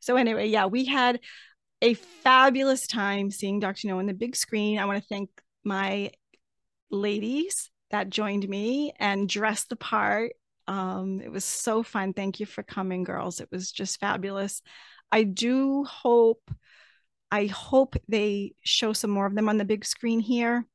So 0.00 0.16
anyway 0.16 0.48
yeah 0.48 0.66
we 0.66 0.84
had 0.84 1.20
a 1.82 1.94
fabulous 1.94 2.86
time 2.86 3.30
seeing 3.30 3.60
dr 3.60 3.86
no 3.86 3.98
on 3.98 4.06
the 4.06 4.14
big 4.14 4.34
screen 4.34 4.78
i 4.78 4.84
want 4.84 5.00
to 5.00 5.08
thank 5.08 5.30
my 5.64 6.10
ladies 6.90 7.70
that 7.90 8.10
joined 8.10 8.48
me 8.48 8.92
and 8.98 9.28
dressed 9.28 9.68
the 9.68 9.76
part 9.76 10.32
um, 10.68 11.22
it 11.24 11.32
was 11.32 11.46
so 11.46 11.82
fun. 11.82 12.12
Thank 12.12 12.40
you 12.40 12.46
for 12.46 12.62
coming, 12.62 13.02
girls. 13.02 13.40
It 13.40 13.48
was 13.50 13.72
just 13.72 13.98
fabulous. 13.98 14.62
I 15.10 15.22
do 15.22 15.84
hope, 15.84 16.50
I 17.30 17.46
hope 17.46 17.96
they 18.06 18.52
show 18.62 18.92
some 18.92 19.10
more 19.10 19.26
of 19.26 19.34
them 19.34 19.48
on 19.48 19.56
the 19.56 19.64
big 19.64 19.86
screen 19.86 20.20
here. 20.20 20.66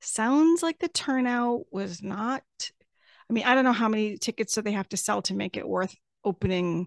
Sounds 0.00 0.62
like 0.62 0.78
the 0.78 0.88
turnout 0.88 1.64
was 1.70 2.02
not, 2.02 2.42
I 3.28 3.32
mean, 3.34 3.44
I 3.44 3.54
don't 3.54 3.64
know 3.64 3.72
how 3.72 3.88
many 3.88 4.16
tickets 4.16 4.54
do 4.54 4.62
they 4.62 4.72
have 4.72 4.88
to 4.88 4.96
sell 4.96 5.20
to 5.22 5.34
make 5.34 5.58
it 5.58 5.68
worth 5.68 5.94
opening, 6.24 6.86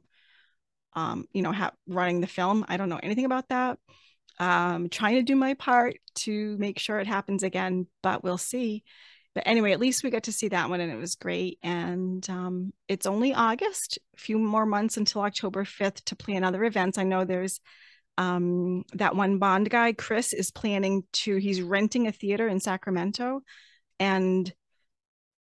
um, 0.98 1.26
you 1.32 1.42
know, 1.42 1.52
ha- 1.52 1.72
running 1.88 2.22
the 2.22 2.28
film. 2.28 2.66
I 2.68 2.78
don't 2.78 2.90
know 2.90 3.00
anything 3.02 3.26
about 3.26 3.50
that. 3.50 3.80
Um, 4.40 4.90
trying 4.90 5.16
to 5.16 5.24
do 5.24 5.36
my 5.36 5.54
part 5.54 5.98
to 6.16 6.58
make 6.58 6.80
sure 6.80 7.00
it 7.00 7.08
happens 7.08 7.44
again, 7.44 7.88
but 8.04 8.24
we'll 8.24 8.38
see 8.38 8.84
but 9.38 9.44
anyway, 9.46 9.72
at 9.72 9.80
least 9.80 10.04
we 10.04 10.10
got 10.10 10.24
to 10.24 10.32
see 10.32 10.48
that 10.48 10.68
one 10.68 10.82
and 10.82 10.92
it 10.92 10.96
was 10.96 11.14
great. 11.14 11.60
And 11.62 12.28
um, 12.28 12.74
it's 12.88 13.06
only 13.06 13.36
August, 13.36 14.00
a 14.16 14.20
few 14.20 14.40
more 14.40 14.66
months 14.66 14.98
until 14.98 15.22
October 15.22 15.64
5th 15.64 16.04
to 16.06 16.16
plan 16.16 16.44
other 16.44 16.64
events. 16.64 16.98
I 16.98 17.04
know 17.04 17.24
there's 17.24 17.60
um, 18.18 18.84
that 18.94 19.16
one 19.16 19.38
Bond 19.38 19.70
guy, 19.70 19.94
Chris, 19.94 20.34
is 20.34 20.50
planning 20.50 21.04
to, 21.14 21.36
he's 21.36 21.62
renting 21.62 22.08
a 22.08 22.12
theater 22.12 22.48
in 22.48 22.60
Sacramento. 22.60 23.42
And 24.00 24.52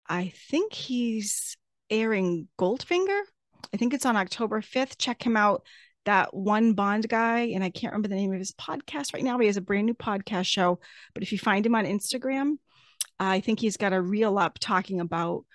I 0.10 0.34
think 0.50 0.74
he's 0.74 1.56
airing 1.92 2.48
Goldfinger. 2.60 3.22
I 3.73 3.78
think 3.78 3.93
it's 3.93 4.06
on 4.06 4.17
October 4.17 4.62
5th. 4.62 4.97
Check 4.97 5.26
him 5.26 5.38
out. 5.38 5.63
That 6.06 6.34
one 6.34 6.73
Bond 6.73 7.08
guy, 7.08 7.52
and 7.54 7.63
I 7.63 7.69
can't 7.69 7.93
remember 7.93 8.10
the 8.10 8.15
name 8.15 8.34
of 8.34 8.39
his 8.39 8.52
podcast 8.52 9.13
right 9.13 9.23
now, 9.23 9.38
but 9.38 9.43
he 9.43 9.47
has 9.47 9.56
a 9.56 9.62
brand 9.62 9.86
new 9.86 9.93
podcast 9.93 10.47
show. 10.47 10.80
But 11.13 11.23
if 11.23 11.32
you 11.32 11.38
find 11.38 11.65
him 11.65 11.76
on 11.76 11.86
Instagram, 11.86 12.58
I 13.19 13.39
think 13.39 13.60
he's 13.60 13.78
got 13.78 13.93
a 13.93 14.02
reel 14.02 14.38
up 14.38 14.60
talking 14.60 14.99
about 14.99 15.45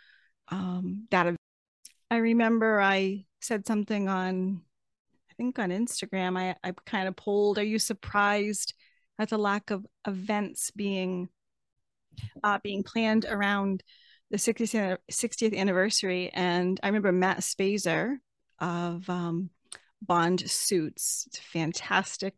um, 0.49 1.07
that. 1.11 1.35
I 2.11 2.17
remember 2.17 2.81
I 2.81 3.27
said 3.43 3.67
something 3.67 4.09
on, 4.09 4.63
I 5.31 5.35
think 5.35 5.59
on 5.59 5.69
Instagram. 5.69 6.39
I, 6.39 6.57
I 6.65 6.73
kind 6.87 7.09
of 7.09 7.17
polled, 7.17 7.59
"Are 7.59 7.63
you 7.63 7.79
surprised 7.79 8.73
at 9.19 9.29
the 9.29 9.39
lack 9.39 9.71
of 9.71 9.87
events 10.07 10.71
being 10.71 11.29
uh, 12.43 12.59
being 12.63 12.83
planned 12.83 13.27
around 13.29 13.83
the 14.31 14.37
60th 14.37 14.99
60th 15.11 15.57
anniversary?" 15.57 16.31
And 16.33 16.79
I 16.83 16.89
remember 16.89 17.13
Matt 17.13 17.39
Spaiser 17.39 18.17
of 18.59 19.09
um, 19.09 19.51
Bond 20.03 20.49
Suits. 20.49 21.25
It's 21.29 21.39
a 21.39 21.43
fantastic 21.43 22.35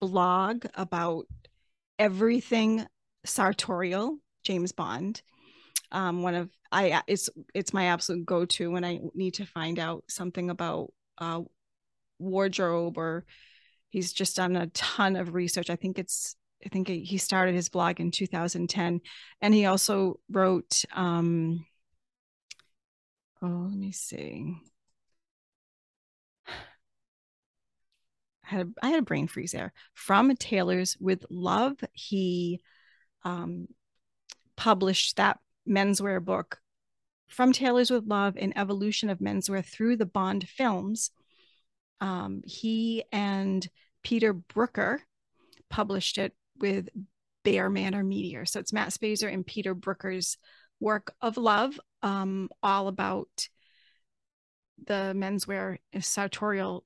blog 0.00 0.66
about 0.74 1.26
everything 1.98 2.86
sartorial 3.24 4.18
James 4.42 4.72
Bond. 4.72 5.22
Um, 5.90 6.22
one 6.22 6.34
of 6.34 6.50
I 6.70 7.02
it's 7.06 7.30
it's 7.54 7.72
my 7.72 7.86
absolute 7.86 8.26
go 8.26 8.44
to 8.44 8.70
when 8.70 8.84
I 8.84 9.00
need 9.14 9.34
to 9.34 9.46
find 9.46 9.78
out 9.78 10.04
something 10.08 10.50
about 10.50 10.92
uh, 11.18 11.42
wardrobe 12.18 12.98
or 12.98 13.24
he's 13.90 14.12
just 14.12 14.36
done 14.36 14.56
a 14.56 14.66
ton 14.68 15.16
of 15.16 15.34
research. 15.34 15.70
I 15.70 15.76
think 15.76 15.98
it's 15.98 16.36
I 16.64 16.68
think 16.68 16.88
he 16.88 17.18
started 17.18 17.54
his 17.54 17.68
blog 17.68 18.00
in 18.00 18.10
2010, 18.10 19.00
and 19.40 19.54
he 19.54 19.66
also 19.66 20.18
wrote. 20.30 20.84
Um, 20.92 21.64
oh, 23.42 23.68
let 23.70 23.78
me 23.78 23.92
see. 23.92 24.56
I 28.44 28.54
had 28.54 28.66
a, 28.66 28.70
I 28.82 28.88
had 28.90 28.98
a 29.00 29.02
brain 29.02 29.28
freeze 29.28 29.52
there. 29.52 29.72
From 29.94 30.34
Tailors 30.34 30.96
with 30.98 31.24
Love, 31.30 31.76
he 31.92 32.60
um, 33.22 33.68
published 34.56 35.16
that 35.16 35.38
menswear 35.68 36.24
book 36.24 36.60
from 37.28 37.52
Tailors 37.52 37.90
with 37.90 38.06
Love 38.06 38.36
an 38.36 38.56
evolution 38.56 39.10
of 39.10 39.18
menswear 39.18 39.64
through 39.64 39.96
the 39.96 40.06
Bond 40.06 40.48
films. 40.48 41.10
Um, 42.00 42.42
he 42.44 43.04
and 43.12 43.66
Peter 44.02 44.32
Brooker 44.32 45.02
published 45.68 46.16
it 46.16 46.34
with 46.58 46.88
BearManor 47.44 48.04
Media. 48.04 48.46
So 48.46 48.60
it's 48.60 48.72
Matt 48.72 48.90
Spaiser 48.90 49.32
and 49.32 49.46
Peter 49.46 49.74
Brooker's 49.74 50.36
work 50.80 51.12
of 51.20 51.36
love, 51.36 51.78
um, 52.02 52.48
all 52.62 52.88
about 52.88 53.48
the 54.86 55.12
menswear 55.16 55.78
sartorial, 56.00 56.84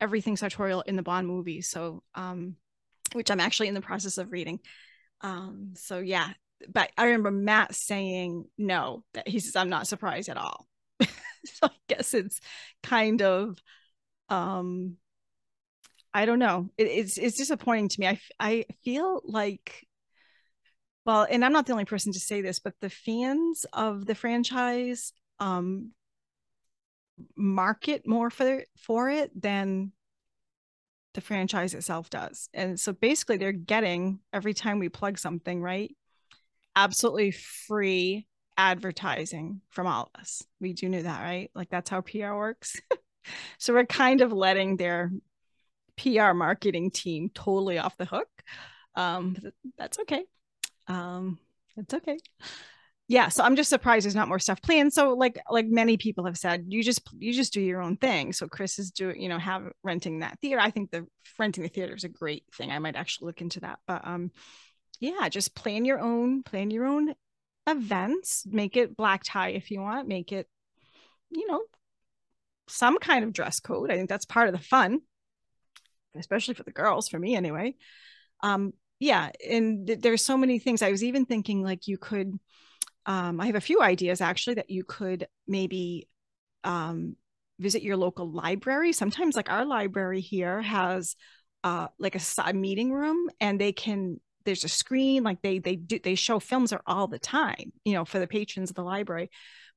everything 0.00 0.36
sartorial 0.36 0.82
in 0.82 0.96
the 0.96 1.02
Bond 1.02 1.26
movie. 1.26 1.60
So, 1.60 2.02
um, 2.14 2.56
which 3.12 3.30
I'm 3.30 3.40
actually 3.40 3.68
in 3.68 3.74
the 3.74 3.80
process 3.80 4.18
of 4.18 4.32
reading. 4.32 4.60
Um, 5.20 5.72
so 5.74 5.98
yeah, 5.98 6.30
but 6.72 6.90
I 6.96 7.06
remember 7.06 7.30
Matt 7.30 7.74
saying 7.74 8.44
no, 8.58 9.04
that 9.14 9.28
he 9.28 9.40
says, 9.40 9.56
I'm 9.56 9.68
not 9.68 9.86
surprised 9.86 10.28
at 10.28 10.36
all. 10.36 10.66
so 11.00 11.64
I 11.64 11.70
guess 11.88 12.14
it's 12.14 12.40
kind 12.82 13.22
of 13.22 13.58
um 14.30 14.96
I 16.14 16.26
don't 16.26 16.38
know. 16.38 16.70
It, 16.78 16.86
it's 16.86 17.18
it's 17.18 17.36
disappointing 17.36 17.88
to 17.88 18.00
me. 18.00 18.06
I 18.06 18.20
I 18.38 18.64
feel 18.84 19.20
like 19.24 19.86
well, 21.04 21.26
and 21.28 21.44
I'm 21.44 21.52
not 21.52 21.66
the 21.66 21.72
only 21.72 21.84
person 21.84 22.12
to 22.12 22.20
say 22.20 22.40
this, 22.40 22.60
but 22.60 22.74
the 22.80 22.88
fans 22.88 23.66
of 23.72 24.06
the 24.06 24.14
franchise 24.14 25.12
um 25.40 25.90
market 27.36 28.06
more 28.06 28.30
for 28.30 28.62
for 28.76 29.10
it 29.10 29.30
than 29.40 29.92
the 31.14 31.20
franchise 31.20 31.74
itself 31.74 32.10
does. 32.10 32.48
And 32.52 32.78
so 32.78 32.92
basically 32.92 33.36
they're 33.36 33.52
getting 33.52 34.20
every 34.32 34.54
time 34.54 34.78
we 34.78 34.88
plug 34.88 35.18
something, 35.18 35.62
right? 35.62 35.94
Absolutely 36.76 37.30
free 37.30 38.26
advertising 38.56 39.60
from 39.70 39.86
all 39.86 40.10
of 40.14 40.20
us. 40.20 40.44
We 40.60 40.72
do 40.72 40.88
know 40.88 41.02
that, 41.02 41.22
right? 41.22 41.50
Like 41.54 41.70
that's 41.70 41.90
how 41.90 42.00
PR 42.00 42.34
works. 42.34 42.80
so 43.58 43.72
we're 43.72 43.86
kind 43.86 44.20
of 44.20 44.32
letting 44.32 44.76
their 44.76 45.12
PR 45.96 46.32
marketing 46.32 46.90
team 46.90 47.30
totally 47.34 47.78
off 47.78 47.96
the 47.96 48.04
hook. 48.04 48.28
Um, 48.94 49.36
that's 49.76 49.98
okay. 50.00 50.24
Um, 50.86 51.38
that's 51.76 51.94
okay. 51.94 52.18
yeah 53.08 53.28
so 53.28 53.42
i'm 53.44 53.56
just 53.56 53.68
surprised 53.68 54.04
there's 54.04 54.14
not 54.14 54.28
more 54.28 54.38
stuff 54.38 54.62
planned. 54.62 54.92
So 54.92 55.14
like 55.14 55.38
like 55.50 55.66
many 55.66 55.96
people 55.96 56.24
have 56.24 56.38
said 56.38 56.64
you 56.68 56.82
just 56.82 57.02
you 57.18 57.32
just 57.32 57.52
do 57.52 57.60
your 57.60 57.82
own 57.82 57.96
thing. 57.96 58.32
So 58.32 58.46
chris 58.48 58.78
is 58.78 58.90
doing 58.90 59.20
you 59.20 59.28
know 59.28 59.38
have 59.38 59.70
renting 59.82 60.20
that 60.20 60.38
theater. 60.40 60.60
I 60.60 60.70
think 60.70 60.90
the 60.90 61.06
renting 61.38 61.64
the 61.64 61.68
theater 61.68 61.94
is 61.94 62.04
a 62.04 62.08
great 62.08 62.44
thing. 62.56 62.70
I 62.70 62.78
might 62.78 62.96
actually 62.96 63.26
look 63.26 63.40
into 63.40 63.60
that. 63.60 63.78
But 63.86 64.06
um 64.06 64.30
yeah 65.00 65.28
just 65.28 65.54
plan 65.54 65.84
your 65.84 66.00
own 66.00 66.42
plan 66.42 66.70
your 66.70 66.86
own 66.86 67.14
events. 67.66 68.46
Make 68.46 68.76
it 68.76 68.96
black 68.96 69.22
tie 69.24 69.50
if 69.50 69.70
you 69.70 69.80
want. 69.80 70.08
Make 70.08 70.32
it 70.32 70.46
you 71.30 71.46
know 71.46 71.62
some 72.68 72.98
kind 72.98 73.24
of 73.24 73.32
dress 73.32 73.60
code. 73.60 73.90
I 73.90 73.96
think 73.96 74.08
that's 74.08 74.24
part 74.24 74.48
of 74.48 74.54
the 74.54 74.64
fun 74.64 75.00
especially 76.16 76.54
for 76.54 76.62
the 76.62 76.72
girls 76.72 77.08
for 77.08 77.18
me 77.18 77.34
anyway 77.34 77.74
um 78.42 78.72
yeah 79.00 79.30
and 79.48 79.86
th- 79.86 80.00
there's 80.00 80.24
so 80.24 80.36
many 80.36 80.58
things 80.58 80.82
i 80.82 80.90
was 80.90 81.04
even 81.04 81.24
thinking 81.24 81.62
like 81.62 81.86
you 81.86 81.98
could 81.98 82.38
um, 83.06 83.40
I 83.40 83.46
have 83.46 83.54
a 83.54 83.60
few 83.60 83.82
ideas 83.82 84.20
actually 84.20 84.54
that 84.54 84.70
you 84.70 84.84
could 84.84 85.26
maybe 85.46 86.08
um, 86.62 87.16
visit 87.58 87.82
your 87.82 87.96
local 87.96 88.30
library. 88.30 88.92
Sometimes, 88.92 89.36
like 89.36 89.50
our 89.50 89.64
library 89.64 90.20
here 90.20 90.62
has 90.62 91.14
uh, 91.62 91.88
like 91.98 92.16
a, 92.16 92.20
a 92.44 92.52
meeting 92.52 92.92
room, 92.92 93.28
and 93.40 93.60
they 93.60 93.72
can 93.72 94.20
there's 94.44 94.64
a 94.64 94.68
screen 94.68 95.22
like 95.22 95.40
they 95.42 95.58
they 95.58 95.76
do 95.76 95.98
they 95.98 96.14
show 96.14 96.38
films 96.38 96.70
there 96.70 96.82
all 96.86 97.06
the 97.06 97.18
time, 97.18 97.72
you 97.84 97.94
know, 97.94 98.04
for 98.04 98.18
the 98.18 98.26
patrons 98.26 98.70
of 98.70 98.76
the 98.76 98.82
library. 98.82 99.30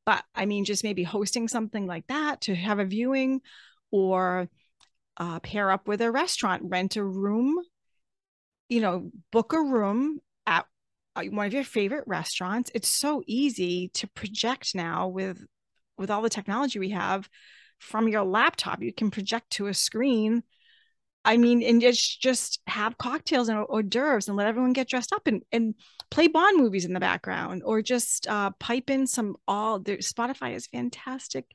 But 0.05 0.23
I 0.33 0.45
mean, 0.45 0.63
just 0.63 0.83
maybe 0.83 1.03
hosting 1.03 1.47
something 1.49 1.85
like 1.85 2.07
that 2.07 2.41
to 2.41 2.55
have 2.55 2.79
a 2.79 2.85
viewing, 2.85 3.41
or 3.91 4.49
uh, 5.17 5.39
pair 5.39 5.71
up 5.71 5.87
with 5.87 6.01
a 6.01 6.11
restaurant, 6.11 6.63
rent 6.65 6.95
a 6.95 7.03
room, 7.03 7.55
you 8.69 8.81
know, 8.81 9.11
book 9.31 9.53
a 9.53 9.61
room 9.61 10.19
at 10.45 10.65
uh, 11.15 11.23
one 11.23 11.47
of 11.47 11.53
your 11.53 11.63
favorite 11.63 12.03
restaurants. 12.07 12.71
It's 12.73 12.89
so 12.89 13.23
easy 13.25 13.89
to 13.95 14.07
project 14.07 14.75
now 14.75 15.07
with 15.07 15.43
with 15.97 16.11
all 16.11 16.21
the 16.21 16.29
technology 16.29 16.77
we 16.77 16.91
have 16.91 17.27
from 17.79 18.07
your 18.07 18.23
laptop. 18.23 18.81
You 18.81 18.93
can 18.93 19.09
project 19.09 19.51
to 19.51 19.67
a 19.67 19.73
screen. 19.73 20.43
I 21.25 21.35
mean 21.35 21.61
and 21.61 21.81
just 21.81 22.21
just 22.21 22.61
have 22.67 22.97
cocktails 22.97 23.49
and 23.49 23.57
hors 23.57 23.83
d'oeuvres 23.83 24.29
and 24.29 24.37
let 24.37 24.47
everyone 24.47 24.71
get 24.71 24.87
dressed 24.87 25.11
up 25.11 25.27
and 25.27 25.43
and 25.51 25.75
play 26.09 26.27
bond 26.27 26.57
movies 26.57 26.85
in 26.85 26.93
the 26.93 27.01
background 27.01 27.63
or 27.65 27.81
just 27.81 28.27
uh, 28.27 28.51
pipe 28.59 28.89
in 28.89 29.07
some 29.07 29.35
all 29.45 29.77
the 29.77 29.97
spotify 29.97 30.55
is 30.55 30.67
fantastic 30.67 31.45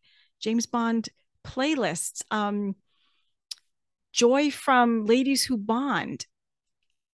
james 0.41 0.67
bond 0.67 1.09
playlists. 1.47 2.23
Um 2.31 2.77
joy 4.13 4.51
from 4.51 5.07
ladies 5.07 5.45
who 5.45 5.57
bond 5.57 6.27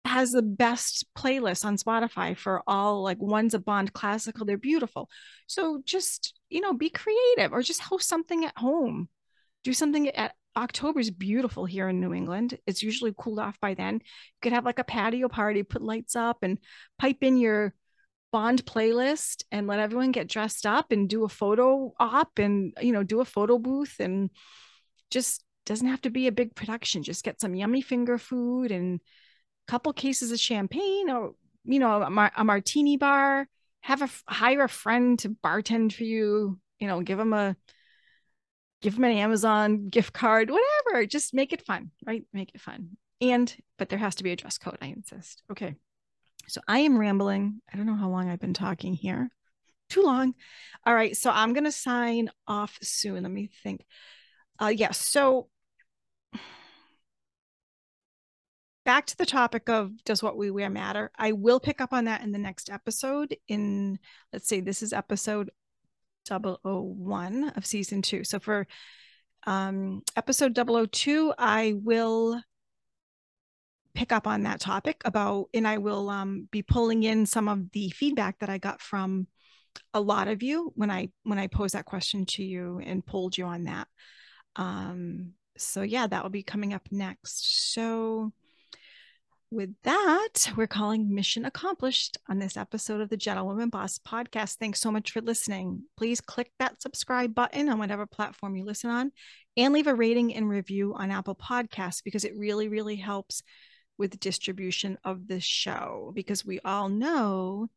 has 0.05 0.33
the 0.33 0.43
best 0.43 1.07
playlist 1.17 1.65
on 1.65 1.77
Spotify 1.77 2.37
for 2.37 2.63
all 2.67 3.03
like 3.03 3.21
one's 3.21 3.55
a 3.55 3.59
Bond 3.59 3.93
classical. 3.93 4.47
They're 4.47 4.57
beautiful. 4.57 5.09
So 5.47 5.83
just, 5.85 6.39
you 6.49 6.61
know, 6.61 6.73
be 6.73 6.91
creative 6.91 7.53
or 7.53 7.63
just 7.63 7.81
host 7.81 8.09
something 8.09 8.45
at 8.45 8.57
home. 8.57 9.09
Do 9.65 9.73
something 9.73 10.09
at 10.09 10.35
October's 10.57 11.11
beautiful 11.11 11.67
here 11.67 11.89
in 11.89 12.01
New 12.01 12.15
England. 12.15 12.59
It's 12.67 12.83
usually 12.83 13.15
cooled 13.17 13.39
off 13.39 13.61
by 13.61 13.75
then. 13.75 13.95
You 13.95 14.39
could 14.41 14.53
have 14.53 14.65
like 14.65 14.79
a 14.79 14.85
patio 14.85 15.29
party, 15.29 15.63
put 15.63 15.83
lights 15.83 16.17
up 16.17 16.39
and 16.43 16.59
pipe 16.99 17.19
in 17.23 17.37
your 17.37 17.75
Bond 18.31 18.65
playlist 18.67 19.45
and 19.51 19.67
let 19.67 19.81
everyone 19.81 20.13
get 20.13 20.29
dressed 20.29 20.67
up 20.67 20.93
and 20.93 21.09
do 21.09 21.25
a 21.25 21.31
photo 21.31 21.95
op 21.99 22.39
and, 22.39 22.75
you 22.81 22.93
know, 22.93 23.03
do 23.03 23.21
a 23.21 23.25
photo 23.25 23.59
booth 23.59 23.97
and 24.01 24.31
just 25.11 25.45
doesn't 25.69 25.87
have 25.87 26.01
to 26.01 26.11
be 26.11 26.27
a 26.27 26.33
big 26.33 26.55
production. 26.55 27.03
Just 27.03 27.23
get 27.23 27.41
some 27.41 27.55
yummy 27.55 27.83
finger 27.83 28.17
food 28.17 28.73
and 28.73 29.01
a 29.69 29.71
couple 29.71 29.93
cases 29.93 30.33
of 30.33 30.41
champagne 30.41 31.11
or 31.11 31.33
you 31.65 31.79
know 31.79 32.03
a, 32.03 32.31
a 32.37 32.45
martini 32.45 32.97
bar. 32.97 33.47
Have 33.83 34.03
a 34.03 34.09
hire 34.27 34.65
a 34.65 34.69
friend 34.69 35.19
to 35.21 35.29
bartend 35.29 35.93
for 35.93 36.05
you 36.05 36.59
you 36.81 36.89
know 36.89 37.03
give 37.03 37.19
them 37.19 37.35
a 37.35 37.55
give 38.81 38.95
them 38.95 39.05
an 39.05 39.13
amazon 39.13 39.89
gift 39.89 40.15
card 40.15 40.51
whatever. 40.51 41.07
Just 41.07 41.35
make 41.35 41.53
it 41.53 41.67
fun 41.67 41.91
right? 42.07 42.25
Make 42.33 42.55
it 42.55 42.63
fun. 42.63 42.97
And 43.21 43.55
but 43.79 43.91
there 43.91 43.99
has 43.99 44.15
to 44.17 44.25
be 44.25 44.33
a 44.33 44.37
dress 44.37 44.57
code 44.57 44.79
i 44.81 44.87
insist. 44.87 45.43
Okay. 45.53 45.75
So 46.49 46.63
i 46.67 46.79
am 46.79 46.99
rambling. 46.99 47.61
I 47.71 47.77
don't 47.77 47.87
know 47.87 47.95
how 47.95 48.09
long 48.09 48.31
i've 48.31 48.41
been 48.41 48.55
talking 48.55 48.95
here. 48.95 49.31
Too 49.91 50.03
long. 50.03 50.35
All 50.87 50.95
right. 50.95 51.15
So 51.15 51.31
i'm 51.31 51.53
going 51.53 51.65
to 51.65 51.73
sign 51.73 52.31
off 52.47 52.79
soon. 52.81 53.23
Let 53.23 53.33
me 53.33 53.51
think. 53.63 53.85
Uh 54.59 54.69
yes 54.69 54.79
yeah, 54.81 54.91
so 54.93 55.49
back 58.85 59.07
to 59.07 59.17
the 59.17 59.27
topic 59.27 59.69
of 59.69 60.03
does 60.05 60.23
what 60.23 60.37
we 60.37 60.51
wear 60.51 60.71
matter? 60.71 61.11
I 61.19 61.33
will 61.33 61.61
pick 61.61 61.81
up 61.81 61.93
on 61.93 62.07
that 62.07 62.23
in 62.23 62.33
the 62.33 62.39
next 62.39 62.71
episode 62.71 63.37
in 63.47 63.99
let's 64.33 64.49
say 64.49 64.61
this 64.61 64.83
is 64.83 64.93
episode 64.93 65.51
001 66.29 67.53
of 67.57 67.67
season 67.67 68.03
two. 68.03 68.25
So 68.25 68.39
for 68.39 68.67
um, 69.47 70.03
episode 70.17 70.59
002 70.93 71.33
i 71.39 71.75
will 71.83 72.41
pick 73.95 74.13
up 74.13 74.27
on 74.27 74.43
that 74.43 74.61
topic 74.61 75.01
about 75.05 75.47
and 75.55 75.67
i 75.67 75.79
will 75.79 76.11
um, 76.11 76.49
be 76.51 76.63
pulling 76.63 77.03
in 77.03 77.25
some 77.25 77.49
of 77.49 77.71
the 77.73 77.91
feedback 77.91 78.39
that 78.41 78.51
i 78.51 78.59
got 78.59 78.81
from 78.81 79.27
a 79.95 80.01
lot 80.01 80.29
of 80.29 80.43
you 80.43 80.73
when 80.75 80.91
i 80.91 81.09
when 81.23 81.39
i 81.39 81.47
posed 81.47 81.75
that 81.75 81.85
question 81.85 82.27
to 82.27 82.43
you 82.43 82.81
and 82.85 83.07
pulled 83.07 83.39
you 83.39 83.45
on 83.45 83.65
that. 83.65 83.87
Um 84.57 85.35
so 85.59 85.83
yeah 85.83 86.07
that 86.07 86.23
will 86.23 86.31
be 86.31 86.43
coming 86.43 86.73
up 86.73 86.89
next 86.91 87.73
so 87.73 88.33
with 89.51 89.75
that, 89.83 90.53
we're 90.57 90.67
calling 90.67 91.15
mission 91.15 91.47
accomplished 91.47 92.19
on 92.29 92.39
this 92.39 92.57
episode 92.57 93.01
of 93.01 93.09
the 93.09 93.17
Gentlewoman 93.17 93.71
Boss 93.71 93.99
podcast. 93.99 94.57
Thanks 94.57 94.79
so 94.79 94.93
much 94.93 95.13
for 95.13 95.23
listening. 95.23 95.85
Please 95.97 96.21
click 96.21 96.53
that 96.59 96.83
subscribe 96.83 97.35
button 97.35 97.71
on 97.71 97.79
whatever 97.79 98.05
platform 98.05 98.57
you 98.57 98.67
listen 98.67 98.91
on 98.91 99.11
and 99.57 99.73
leave 99.73 99.87
a 99.87 99.95
rating 99.95 100.35
and 100.35 100.51
review 100.51 100.95
on 100.95 101.11
Apple 101.11 101.35
Podcasts 101.35 102.05
because 102.05 102.25
it 102.25 102.37
really, 102.37 102.69
really 102.69 102.97
helps 102.97 103.43
with 103.97 104.21
distribution 104.21 104.99
of 105.03 105.27
the 105.27 105.41
show 105.41 106.13
because 106.15 106.45
we 106.45 106.61
all 106.63 106.91
know 106.91 107.69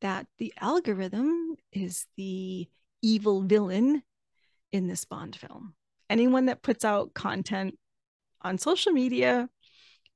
that 0.00 0.28
the 0.38 0.54
algorithm 0.60 1.56
is 1.72 2.06
the 2.16 2.68
evil 3.02 3.42
villain 3.42 4.00
in 4.70 4.86
this 4.86 5.04
Bond 5.04 5.34
film. 5.34 5.74
Anyone 6.10 6.46
that 6.46 6.62
puts 6.62 6.84
out 6.84 7.14
content 7.14 7.78
on 8.42 8.58
social 8.58 8.92
media 8.92 9.48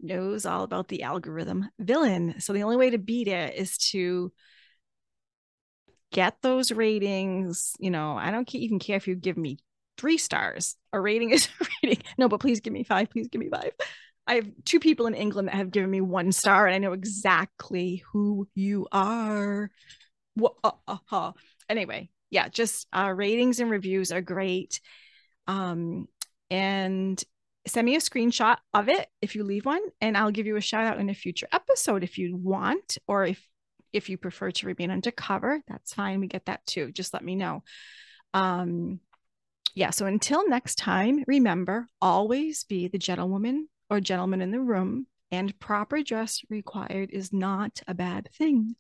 knows 0.01 0.47
all 0.47 0.63
about 0.63 0.89
the 0.89 1.03
algorithm 1.03 1.69
villain. 1.79 2.41
So 2.41 2.53
the 2.53 2.63
only 2.63 2.77
way 2.77 2.91
to 2.91 2.99
beat 2.99 3.29
it 3.29 3.55
is 3.55 3.79
to 3.91 4.33
get 6.13 6.37
those 6.43 6.73
ratings. 6.73 7.75
You 7.79 7.91
know, 7.91 8.17
I 8.17 8.31
don't 8.31 8.53
even 8.55 8.79
care 8.79 8.97
if 8.97 9.09
you 9.09 9.15
give 9.15 9.37
me 9.37 9.59
three 9.97 10.19
stars. 10.19 10.77
A 10.93 11.01
rating 11.01 11.31
is 11.33 11.49
a 11.61 11.67
rating. 11.83 12.03
No, 12.17 12.29
but 12.29 12.41
please 12.41 12.61
give 12.61 12.73
me 12.73 12.85
five. 12.85 13.11
Please 13.11 13.29
give 13.29 13.41
me 13.41 13.49
five. 13.51 13.73
I 14.27 14.35
have 14.35 14.49
two 14.67 14.79
people 14.79 15.07
in 15.07 15.15
England 15.15 15.49
that 15.49 15.55
have 15.55 15.71
given 15.71 15.91
me 15.91 16.03
one 16.03 16.33
star, 16.33 16.67
and 16.67 16.75
I 16.75 16.79
know 16.79 16.93
exactly 16.93 18.03
who 18.13 18.47
you 18.55 18.87
are. 18.93 19.71
Uh, 20.41 20.71
uh, 20.87 20.97
uh. 21.11 21.33
Anyway, 21.69 22.11
yeah, 22.31 22.49
just 22.49 22.87
uh, 22.93 23.11
ratings 23.15 23.59
and 23.59 23.71
reviews 23.71 24.13
are 24.13 24.21
great. 24.21 24.81
Um, 25.49 26.07
and 26.51 27.23
send 27.67 27.85
me 27.85 27.97
a 27.97 28.01
screenshot 28.01 28.57
of 28.73 28.89
it 28.89 29.09
if 29.21 29.35
you 29.35 29.45
leave 29.45 29.67
one 29.67 29.83
and 30.01 30.17
i'll 30.17 30.31
give 30.31 30.47
you 30.47 30.57
a 30.57 30.61
shout 30.61 30.87
out 30.87 30.99
in 30.99 31.11
a 31.11 31.15
future 31.15 31.47
episode 31.53 32.03
if 32.03 32.17
you 32.17 32.35
want 32.35 32.97
or 33.07 33.27
if 33.27 33.47
if 33.93 34.09
you 34.09 34.17
prefer 34.17 34.51
to 34.51 34.67
remain 34.67 34.91
undercover 34.91 35.61
that's 35.67 35.95
fine 35.95 36.21
we 36.21 36.27
get 36.27 36.47
that 36.47 36.65
too 36.67 36.93
just 36.93 37.13
let 37.15 37.25
me 37.25 37.35
know. 37.35 37.63
Um 38.35 39.01
yeah 39.75 39.91
so 39.91 40.07
until 40.07 40.49
next 40.49 40.77
time 40.77 41.25
remember 41.27 41.87
always 42.01 42.65
be 42.65 42.89
the 42.89 42.99
gentlewoman 42.99 43.69
or 43.91 44.01
gentleman 44.01 44.43
in 44.43 44.51
the 44.51 44.61
room 44.61 45.07
and 45.31 45.59
proper 45.59 46.03
dress 46.03 46.41
required 46.49 47.11
is 47.13 47.33
not 47.33 47.83
a 47.87 47.95
bad 47.95 48.31
thing. 48.35 48.77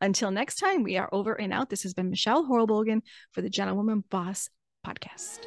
Until 0.00 0.32
next 0.32 0.56
time 0.56 0.82
we 0.82 0.96
are 0.96 1.08
over 1.12 1.32
and 1.32 1.52
out. 1.52 1.70
This 1.70 1.84
has 1.84 1.94
been 1.94 2.10
michelle 2.10 2.44
horlbogen 2.44 3.02
for 3.30 3.40
the 3.40 3.50
gentlewoman 3.50 4.02
boss 4.10 4.48
podcast 4.84 5.46